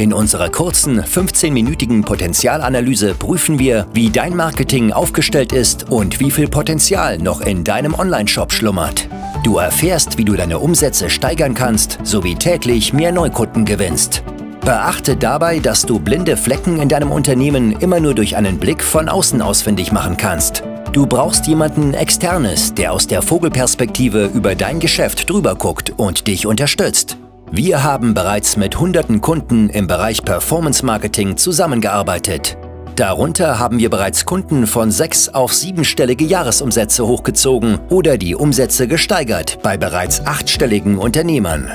In 0.00 0.14
unserer 0.14 0.48
kurzen 0.48 1.02
15-minütigen 1.02 2.02
Potenzialanalyse 2.06 3.12
prüfen 3.12 3.58
wir, 3.58 3.86
wie 3.92 4.08
dein 4.08 4.34
Marketing 4.34 4.92
aufgestellt 4.92 5.52
ist 5.52 5.90
und 5.90 6.20
wie 6.20 6.30
viel 6.30 6.48
Potenzial 6.48 7.18
noch 7.18 7.42
in 7.42 7.64
deinem 7.64 7.92
Online-Shop 7.92 8.50
schlummert. 8.50 9.10
Du 9.44 9.58
erfährst, 9.58 10.16
wie 10.16 10.24
du 10.24 10.32
deine 10.32 10.58
Umsätze 10.58 11.10
steigern 11.10 11.52
kannst, 11.52 11.98
sowie 12.02 12.34
täglich 12.34 12.94
mehr 12.94 13.12
Neukunden 13.12 13.66
gewinnst. 13.66 14.22
Beachte 14.62 15.16
dabei, 15.16 15.58
dass 15.58 15.84
du 15.84 15.98
blinde 15.98 16.38
Flecken 16.38 16.80
in 16.80 16.88
deinem 16.88 17.12
Unternehmen 17.12 17.72
immer 17.72 18.00
nur 18.00 18.14
durch 18.14 18.36
einen 18.36 18.56
Blick 18.56 18.82
von 18.82 19.06
außen 19.06 19.42
ausfindig 19.42 19.92
machen 19.92 20.16
kannst. 20.16 20.62
Du 20.92 21.04
brauchst 21.04 21.46
jemanden 21.46 21.92
Externes, 21.92 22.72
der 22.72 22.94
aus 22.94 23.06
der 23.06 23.20
Vogelperspektive 23.20 24.30
über 24.32 24.54
dein 24.54 24.80
Geschäft 24.80 25.28
drüber 25.28 25.56
guckt 25.56 25.92
und 25.98 26.26
dich 26.26 26.46
unterstützt. 26.46 27.18
Wir 27.52 27.82
haben 27.82 28.14
bereits 28.14 28.56
mit 28.56 28.78
hunderten 28.78 29.20
Kunden 29.20 29.70
im 29.70 29.88
Bereich 29.88 30.22
Performance 30.22 30.86
Marketing 30.86 31.36
zusammengearbeitet. 31.36 32.56
Darunter 32.94 33.58
haben 33.58 33.80
wir 33.80 33.90
bereits 33.90 34.24
Kunden 34.24 34.68
von 34.68 34.92
sechs 34.92 35.28
auf 35.28 35.52
siebenstellige 35.52 36.24
Jahresumsätze 36.24 37.04
hochgezogen 37.04 37.80
oder 37.88 38.18
die 38.18 38.36
Umsätze 38.36 38.86
gesteigert 38.86 39.58
bei 39.64 39.76
bereits 39.76 40.24
achtstelligen 40.24 40.96
Unternehmern. 40.96 41.68